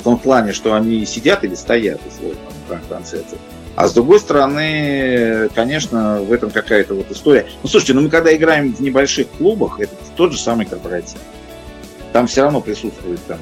[0.00, 3.22] в том плане, что они сидят или стоят, условно, в конце
[3.76, 7.46] А с другой стороны, конечно, в этом какая-то вот история.
[7.62, 11.20] Ну, слушайте, ну мы когда играем в небольших клубах, это тот же самый корпоратив.
[12.14, 13.38] Там все равно присутствует там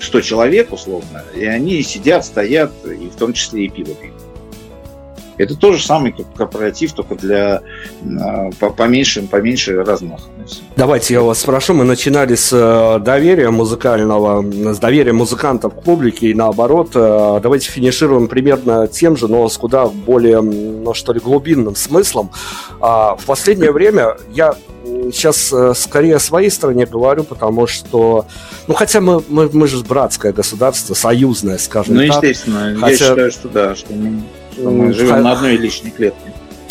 [0.00, 4.19] 100 человек, условно, и они сидят, стоят, и в том числе и пиво пьют.
[5.40, 7.62] Это то же самое, как корпоратив, только для
[8.20, 10.24] а, поменьше, поменьше размаха.
[10.76, 11.72] Давайте я вас спрошу.
[11.72, 14.44] Мы начинали с э, доверия музыкального,
[14.74, 16.90] с доверия музыкантов к публике и наоборот.
[16.94, 22.30] Э, давайте финишируем примерно тем же, но с куда более, ну что ли, глубинным смыслом.
[22.82, 24.54] А, в последнее время я
[24.84, 28.26] сейчас э, скорее о своей стране говорю, потому что,
[28.66, 32.08] ну, хотя мы, мы, мы же братское государство, союзное, скажем ну, так.
[32.08, 32.90] Ну, естественно, хотя...
[32.90, 34.22] я считаю, что да, что мы
[34.64, 36.29] мы живем на одной личной клетке.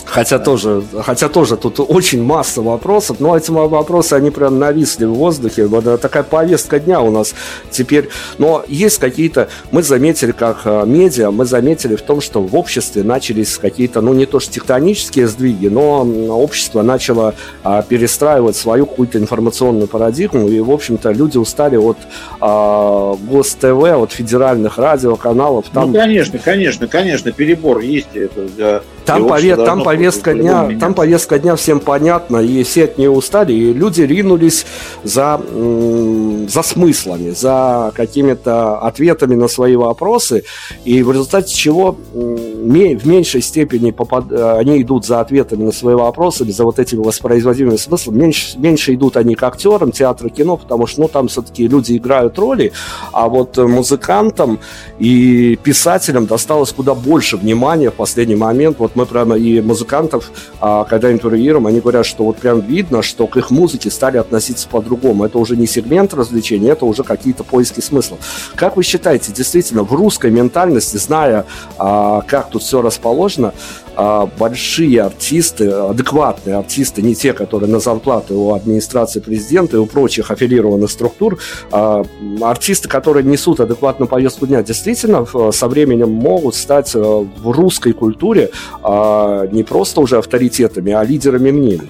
[0.10, 0.44] Хотя, да.
[0.44, 5.68] тоже, хотя тоже тут очень масса вопросов, но эти вопросы, они прям нависли в воздухе.
[5.68, 7.34] Вот такая повестка дня у нас
[7.70, 8.10] теперь.
[8.38, 13.04] Но есть какие-то, мы заметили, как э, медиа, мы заметили в том, что в обществе
[13.04, 19.18] начались какие-то, ну не то что тектонические сдвиги, но общество начало а, перестраивать свою какую-то
[19.20, 21.98] информационную парадигму, и, в общем-то, люди устали от
[22.40, 25.66] а, ГОСТВ, от федеральных радиоканалов.
[25.74, 25.92] Там...
[25.92, 28.16] Ну, конечно, конечно, конечно, перебор есть.
[28.16, 32.98] Это для там, пове- там повестка дня, там повестка дня всем понятна, и все от
[32.98, 34.66] нее устали, и люди ринулись
[35.04, 35.42] за,
[36.48, 40.44] за смыслами, за какими-то ответами на свои вопросы,
[40.86, 44.32] и в результате чего в меньшей степени попад...
[44.32, 49.18] они идут за ответами на свои вопросы, за вот этими воспроизводимыми смыслами, меньше, меньше идут
[49.18, 52.72] они к актерам театра, кино, потому что ну, там все-таки люди играют роли,
[53.12, 54.60] а вот музыкантам
[54.98, 58.78] и писателям досталось куда больше внимания в последний момент.
[58.80, 63.28] Вот мы прямо и музыкантов, а, когда интервьюируем, они говорят, что вот прям видно, что
[63.28, 65.24] к их музыке стали относиться по-другому.
[65.24, 68.20] Это уже не сегмент развлечения, это уже какие-то поиски смыслов.
[68.56, 71.46] Как вы считаете, действительно, в русской ментальности, зная,
[71.78, 73.54] а, как тут все расположено,
[73.96, 80.32] большие артисты, адекватные артисты, не те, которые на зарплаты у администрации президента и у прочих
[80.32, 81.40] аффилированных структур,
[81.72, 88.52] артисты, которые несут адекватную повестку дня, действительно со временем могут стать э, в русской культуре
[88.82, 91.90] а не просто уже авторитетами, а лидерами мнений?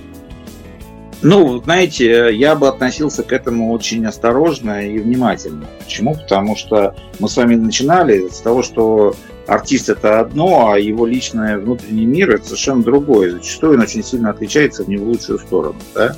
[1.22, 5.68] Ну, знаете, я бы относился к этому очень осторожно и внимательно.
[5.80, 6.16] Почему?
[6.16, 9.16] Потому что мы с вами начинали с того, что
[9.50, 13.32] артист это одно, а его личное внутренний мир это совершенно другое.
[13.32, 15.80] Зачастую он очень сильно отличается в не в лучшую сторону.
[15.94, 16.16] Да?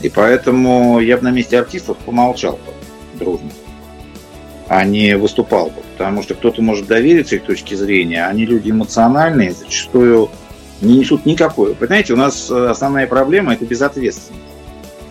[0.00, 3.50] И поэтому я бы на месте артистов помолчал бы дружно,
[4.68, 9.52] а не выступал бы потому что кто-то может довериться их точке зрения, они люди эмоциональные,
[9.52, 10.30] зачастую
[10.80, 11.76] не несут никакой.
[11.76, 14.42] Понимаете, у нас э, основная проблема– это безответственность.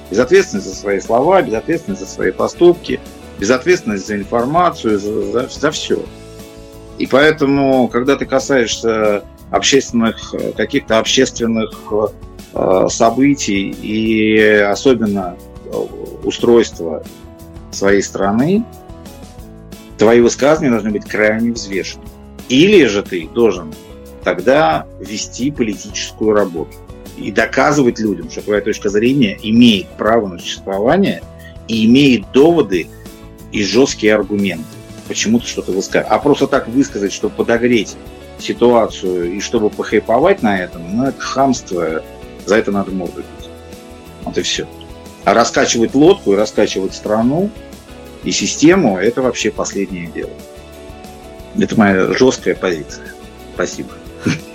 [0.10, 3.00] Безответственность за свои слова, безответственность за свои поступки,
[3.40, 6.04] безответственность за информацию, за, за, за все.
[7.02, 11.72] И поэтому, когда ты касаешься общественных, э, каких-то общественных
[12.54, 15.36] э, событий и особенно
[16.24, 17.04] устройства
[17.72, 18.64] своей страны,
[19.98, 22.04] твои высказывания должны быть крайне взвешены.
[22.50, 23.74] Или же ты должен
[24.24, 26.78] тогда вести политическую работу
[27.18, 31.24] и доказывать людям, что твоя точка зрения имеет право на существование
[31.68, 32.86] и имеет доводы
[33.52, 34.81] и жесткие аргументы.
[35.12, 36.10] Почему ты что-то высказываешь.
[36.10, 37.98] А просто так высказать, чтобы подогреть
[38.40, 42.02] ситуацию и чтобы похайповать на этом, ну, это хамство,
[42.46, 43.24] за это надо морду.
[44.24, 44.66] Вот и все.
[45.26, 47.50] А раскачивать лодку и раскачивать страну,
[48.24, 50.32] и систему, это вообще последнее дело.
[51.60, 53.08] Это моя жесткая позиция.
[53.54, 53.90] Спасибо.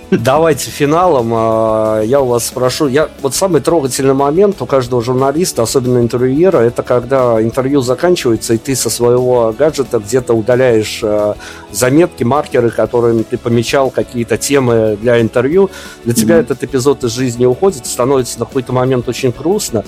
[0.09, 1.31] Давайте финалом.
[1.33, 2.87] А, я у вас спрошу.
[2.87, 8.57] Я, вот самый трогательный момент у каждого журналиста, особенно интервьюера, это когда интервью заканчивается, и
[8.57, 11.35] ты со своего гаджета где-то удаляешь а,
[11.71, 15.69] заметки, маркеры, которыми ты помечал какие-то темы для интервью.
[16.05, 16.15] Для mm-hmm.
[16.15, 19.83] тебя этот эпизод из жизни уходит, становится на какой-то момент очень грустно.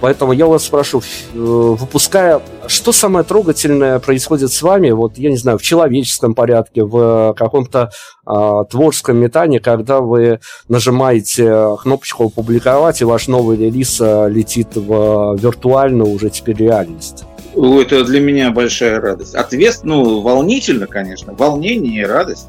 [0.00, 1.02] Поэтому я вас спрошу, э,
[1.34, 7.34] выпуская, что самое трогательное происходит с вами, вот, я не знаю, в человеческом порядке, в
[7.36, 7.90] каком-то
[8.26, 15.36] э, творческом метании, когда вы нажимаете кнопочку «Опубликовать», и ваш новый релиз э, летит в
[15.36, 17.24] виртуальную уже теперь реальность?
[17.54, 19.34] Это для меня большая радость.
[19.34, 21.34] Ответ, ну, волнительно, конечно.
[21.34, 22.46] Волнение и радость.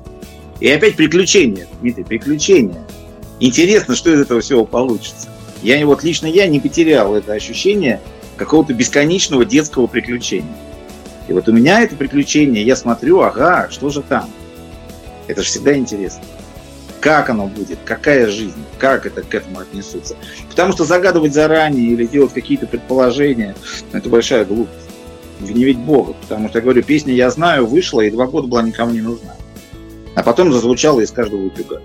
[0.59, 2.83] И опять приключения, Дмитрий, приключения.
[3.39, 5.29] Интересно, что из этого всего получится.
[5.61, 7.99] Я вот лично я не потерял это ощущение
[8.37, 10.55] какого-то бесконечного детского приключения.
[11.27, 14.29] И вот у меня это приключение, я смотрю, ага, что же там?
[15.27, 16.23] Это же всегда интересно.
[17.01, 20.15] Как оно будет, какая жизнь, как это к этому отнесутся.
[20.49, 23.55] Потому что загадывать заранее или делать какие-то предположения,
[23.93, 24.89] это большая глупость.
[25.39, 26.13] Гневить Бога.
[26.21, 29.35] Потому что, я говорю, песня «Я знаю» вышла, и два года была никому не нужна.
[30.15, 31.81] А потом зазвучала из каждого утюга.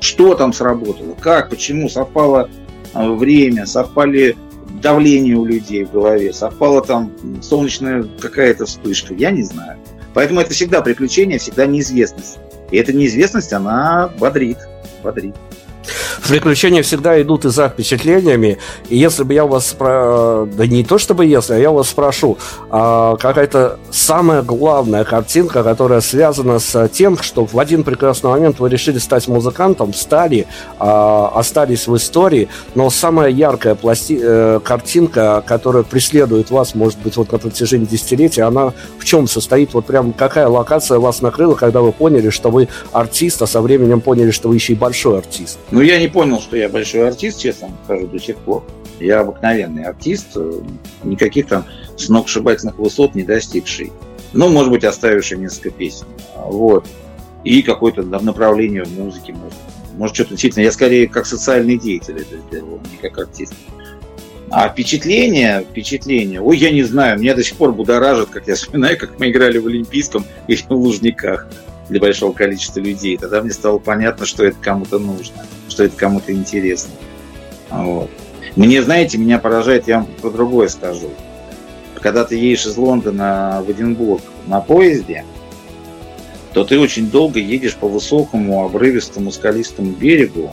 [0.00, 2.50] Что там сработало, как, почему, совпало
[3.06, 4.36] время, совпали
[4.82, 7.12] давление у людей в голове, совпала там
[7.42, 9.78] солнечная какая-то вспышка, я не знаю.
[10.14, 12.38] Поэтому это всегда приключение, всегда неизвестность.
[12.70, 14.58] И эта неизвестность, она бодрит,
[15.02, 15.34] бодрит.
[16.26, 18.58] Приключения всегда идут и за впечатлениями.
[18.88, 20.46] И если бы я вас спро...
[20.46, 22.38] Да не то чтобы если, а я вас спрошу,
[22.70, 28.68] а какая-то самая главная картинка, которая связана с тем, что в один прекрасный момент вы
[28.68, 30.46] решили стать музыкантом, стали,
[30.78, 34.18] а, остались в истории, но самая яркая пласти...
[34.20, 39.74] э, картинка, которая преследует вас, может быть, вот на протяжении десятилетия, она в чем состоит?
[39.74, 44.00] Вот прям какая локация вас накрыла, когда вы поняли, что вы артист, а со временем
[44.00, 45.58] поняли, что вы еще и большой артист?
[45.70, 48.64] Ну, я не понял, что я большой артист, честно скажу, до сих пор.
[49.00, 50.60] Я обыкновенный артист, э,
[51.04, 51.64] никаких там
[51.96, 53.92] сногсшибательных высот не достигший.
[54.32, 56.06] Ну, может быть, оставивший несколько песен.
[56.36, 56.86] Вот.
[57.44, 59.32] И какое-то направление в музыке.
[59.32, 59.58] Может,
[59.96, 60.64] может что-то действительно.
[60.64, 63.54] Я скорее как социальный деятель это сделал, не как артист.
[64.50, 68.96] А впечатление, впечатление, ой, я не знаю, меня до сих пор будоражит, как я вспоминаю,
[68.96, 71.46] как мы играли в Олимпийском или в Лужниках
[71.90, 73.18] для большого количества людей.
[73.18, 75.44] Тогда мне стало понятно, что это кому-то нужно,
[75.78, 76.90] что это кому-то интересно.
[77.70, 78.10] Вот.
[78.56, 81.10] Мне, знаете, меня поражает, я вам про другое скажу.
[82.00, 85.24] Когда ты едешь из Лондона в Эдинбург на поезде,
[86.52, 90.50] то ты очень долго едешь по высокому, обрывистому, скалистому берегу,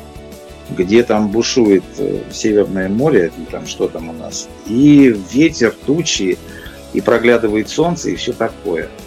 [0.69, 6.37] где там бушует э, Северное море, там что там у нас, и ветер, тучи,
[6.93, 8.89] и проглядывает солнце, и все такое–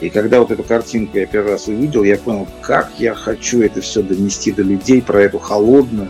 [0.00, 3.80] и когда вот эту картинку я первый раз увидел, я понял, как я хочу это
[3.80, 6.08] все донести до людей про эту холодную,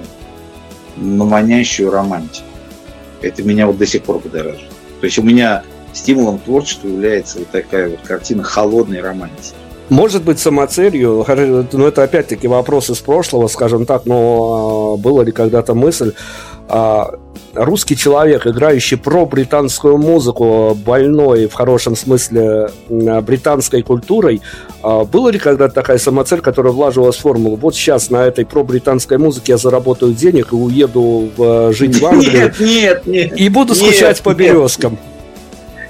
[0.97, 2.47] но манящую романтику.
[3.21, 4.69] Это меня вот до сих пор будоражит.
[5.01, 5.63] То есть у меня
[5.93, 9.55] стимулом творчества является вот такая вот картина холодной романтики.
[9.91, 11.25] Может быть, самоцелью,
[11.73, 16.15] но это опять-таки вопрос из прошлого, скажем так, но а, была ли когда-то мысль
[16.69, 17.19] а,
[17.55, 24.43] русский человек, играющий про британскую музыку, больной в хорошем смысле британской культурой,
[24.83, 27.57] а, была ли когда-то такая самоцель, которая влаживалась в формулу?
[27.57, 32.07] Вот сейчас на этой про британской музыке я заработаю денег и уеду в, жить в
[32.07, 32.53] Англию.
[32.59, 33.41] Нет, нет, нет.
[33.41, 34.99] И буду скучать нет, по березкам.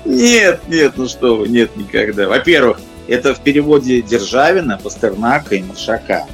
[0.04, 2.28] Нет, нет, ну что вы, нет, никогда.
[2.28, 6.26] Во-первых, это в переводе Державина, Пастернака и Маршака.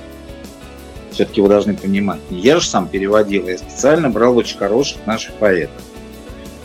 [1.13, 2.21] Все-таки вы должны понимать.
[2.31, 5.83] Я же сам переводил, я специально брал очень хороших наших поэтов.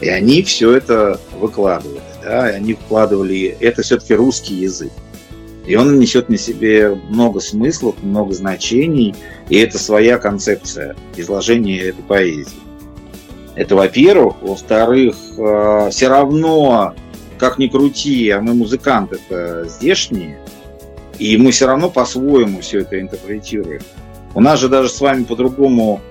[0.02, 2.02] И они все это выкладывали.
[2.24, 2.52] Да?
[2.52, 3.58] И они вкладывали...
[3.60, 4.92] Это все-таки русский язык.
[5.66, 9.16] И он несет на себе много смыслов, много значений,
[9.50, 12.60] и это своя концепция изложения этой поэзии.
[13.56, 14.36] Это во-первых.
[14.42, 16.94] Во-вторых, э, все равно
[17.38, 20.40] как ни крути, а мы музыканты это здешние,
[21.20, 23.82] и мы все равно по-своему все это интерпретируем.
[24.36, 26.02] У нас же даже с вами по-другому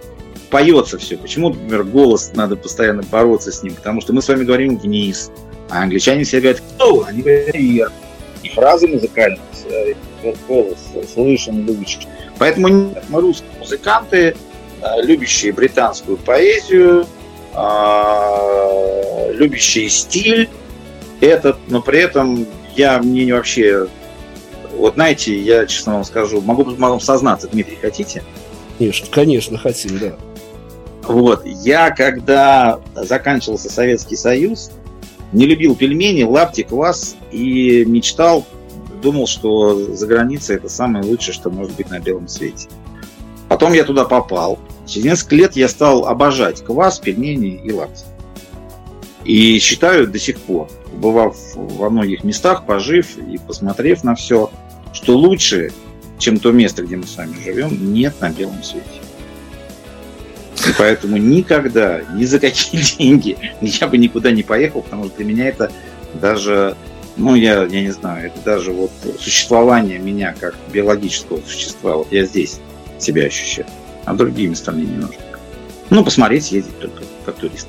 [0.51, 1.18] поется все.
[1.18, 3.74] Почему, например, голос надо постоянно бороться с ним?
[3.74, 5.30] Потому что мы с вами говорим вниз,
[5.68, 7.92] а англичане все говорят «кто?», они говорят «вверх».
[8.42, 9.40] И фразы музыкальные,
[9.70, 9.94] э,
[10.48, 10.78] голос
[11.12, 12.09] слышен, любящий.
[12.38, 14.36] Поэтому мы русские музыканты,
[14.80, 17.06] э, любящие британскую поэзию,
[17.55, 20.48] э, любящие стиль,
[21.20, 23.86] этот, но при этом я мне вообще,
[24.76, 28.22] вот знаете, я честно вам скажу, могу, могу сознаться, Дмитрий, хотите?
[28.78, 30.14] Конечно, конечно, хотим, да.
[31.02, 34.70] Вот, я когда заканчивался Советский Союз,
[35.32, 38.46] не любил пельмени, лапти, квас и мечтал,
[39.02, 42.68] думал, что за границей это самое лучшее, что может быть на белом свете.
[43.48, 44.59] Потом я туда попал.
[44.86, 48.05] Через несколько лет я стал обожать квас, пельмени и лапти.
[49.24, 54.51] И считаю до сих пор, побывав во многих местах, пожив и посмотрев на все,
[54.94, 55.72] что лучше,
[56.18, 58.86] чем то место, где мы с вами живем, нет на белом свете.
[60.66, 65.26] И поэтому никогда, ни за какие деньги я бы никуда не поехал, потому что для
[65.26, 65.70] меня это
[66.14, 66.76] даже,
[67.16, 72.24] ну, я, я не знаю, это даже вот существование меня как биологического существа, вот я
[72.24, 72.60] здесь,
[72.98, 73.68] себя ощущать.
[74.04, 75.16] А другие места мне не нужны.
[75.90, 77.68] Ну, посмотреть, съездить только как турист.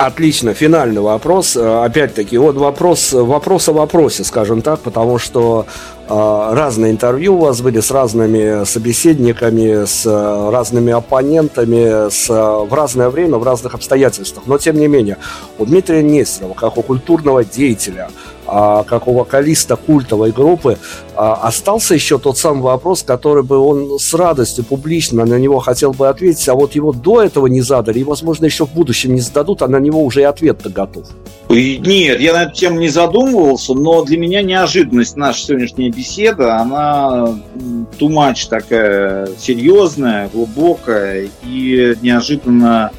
[0.00, 1.58] Отлично, финальный вопрос.
[1.58, 5.66] Опять-таки, вот вопрос, вопрос о вопросе, скажем так, потому что
[6.08, 12.32] э, разные интервью у вас были с разными собеседниками, с э, разными оппонентами, с, э,
[12.32, 14.46] в разное время, в разных обстоятельствах.
[14.46, 15.18] Но, тем не менее,
[15.58, 18.08] у Дмитрия Нестерова, как у культурного деятеля,
[18.52, 20.76] а, как у вокалиста культовой группы,
[21.14, 25.92] а, остался еще тот самый вопрос, который бы он с радостью публично на него хотел
[25.92, 29.20] бы ответить, а вот его до этого не задали, и, возможно, еще в будущем не
[29.20, 31.06] зададут, а на него уже и ответ-то готов.
[31.48, 37.38] Нет, я на эту тему не задумывался, но для меня неожиданность наша сегодняшняя беседа, она
[37.98, 42.90] тумач такая серьезная, глубокая и неожиданно,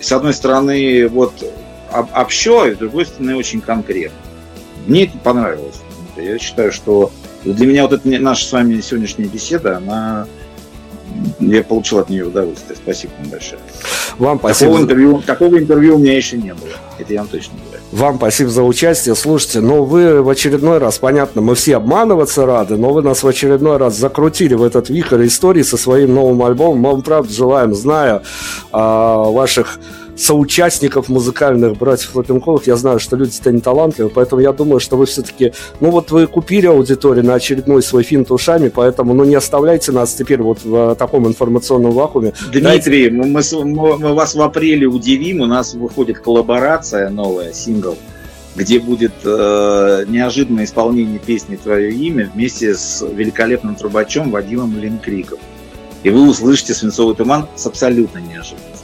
[0.00, 1.32] с одной стороны, вот
[1.92, 4.16] общо, и с другой стороны, очень конкретно.
[4.88, 5.82] Мне это понравилось.
[6.16, 7.12] Я считаю, что
[7.44, 10.26] для меня вот эта наша с вами сегодняшняя беседа, она
[11.40, 12.76] я получил от нее удовольствие.
[12.76, 13.60] Спасибо вам большое.
[14.18, 14.72] Вам спасибо.
[14.72, 16.70] Такого интервью, такого интервью у меня еще не было.
[16.98, 17.82] Это я вам точно говорю.
[17.92, 19.14] Вам спасибо за участие.
[19.14, 23.28] Слушайте, ну вы в очередной раз, понятно, мы все обманываться рады, но вы нас в
[23.28, 26.80] очередной раз закрутили в этот вихрь истории со своим новым альбомом.
[26.80, 28.22] Мы вам, правда, желаем, зная
[28.72, 29.78] а, ваших
[30.18, 32.66] соучастников музыкальных братьев Лапенковых.
[32.66, 35.52] Я знаю, что люди-то не талантливые, поэтому я думаю, что вы все-таки...
[35.80, 40.14] Ну вот вы купили аудиторию на очередной свой финт ушами, поэтому ну не оставляйте нас
[40.14, 42.32] теперь вот в э, таком информационном вакууме.
[42.52, 47.96] Дмитрий, мы, мы, мы вас в апреле удивим, у нас выходит коллаборация новая, сингл
[48.56, 55.38] где будет э, неожиданное исполнение песни «Твое имя» вместе с великолепным трубачом Вадимом Линкриком.
[56.02, 58.77] И вы услышите «Свинцовый туман» с абсолютно неожиданным.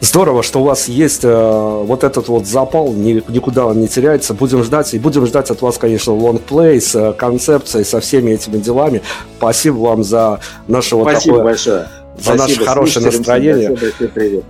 [0.00, 4.32] Здорово, что у вас есть э, вот этот вот запал, ни, никуда он не теряется.
[4.32, 8.56] Будем ждать, и будем ждать от вас, конечно, лонгплей с э, концепцией, со всеми этими
[8.56, 9.02] делами.
[9.36, 11.44] Спасибо вам за наше вот Спасибо такое...
[11.52, 11.88] большое.
[12.16, 13.76] За Спасибо наше хорошее настроение.
[13.76, 14.42] Спасибо,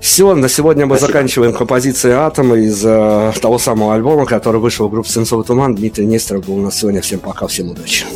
[0.00, 1.12] Все, на сегодня мы Спасибо.
[1.12, 5.76] заканчиваем композицией «Атома» из э, того самого альбома, который вышел в группе «Сенцовый туман».
[5.76, 7.00] Дмитрий Нестеров был у нас сегодня.
[7.00, 8.06] Всем пока, всем удачи.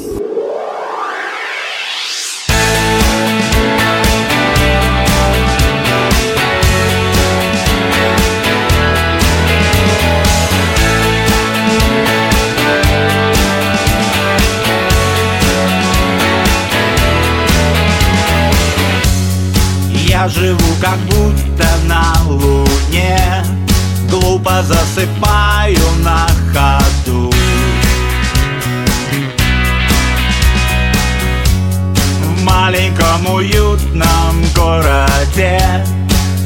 [20.81, 23.45] Как будто на луне.
[24.11, 27.33] Глупо засыпаю на ходу.
[32.23, 35.61] В маленьком уютном городе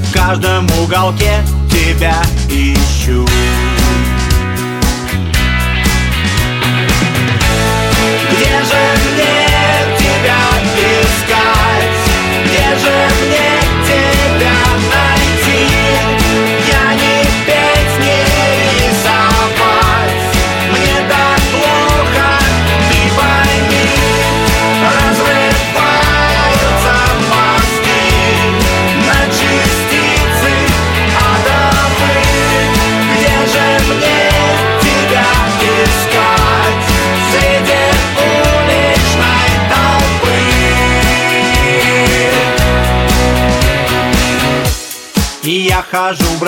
[0.09, 3.27] В каждом уголке тебя ищу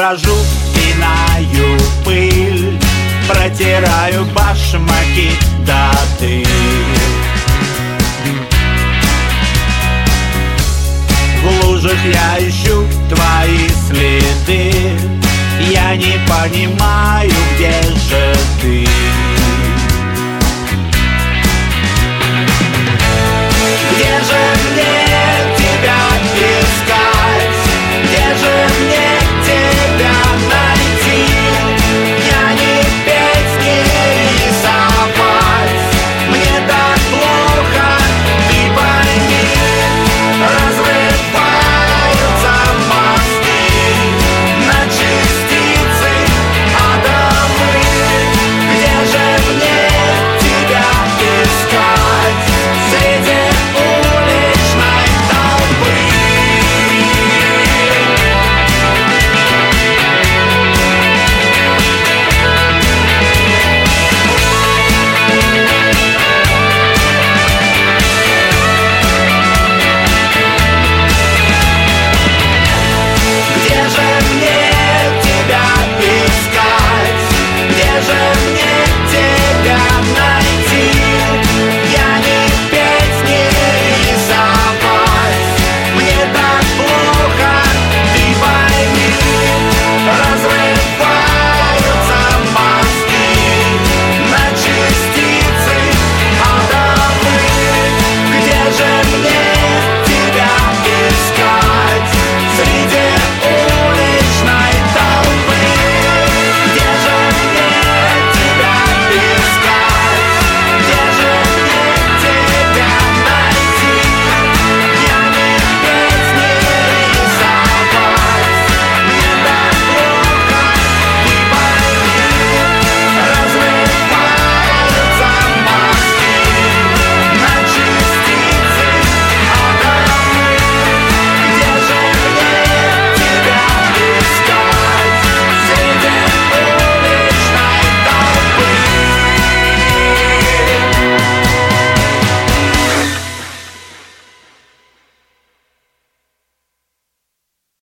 [0.01, 0.37] брожу,
[0.75, 2.81] пинаю пыль
[3.29, 5.31] Протираю башмаки
[5.67, 6.47] до дыр
[11.43, 14.73] В лужах я ищу твои следы
[15.71, 17.31] Я не понимаю,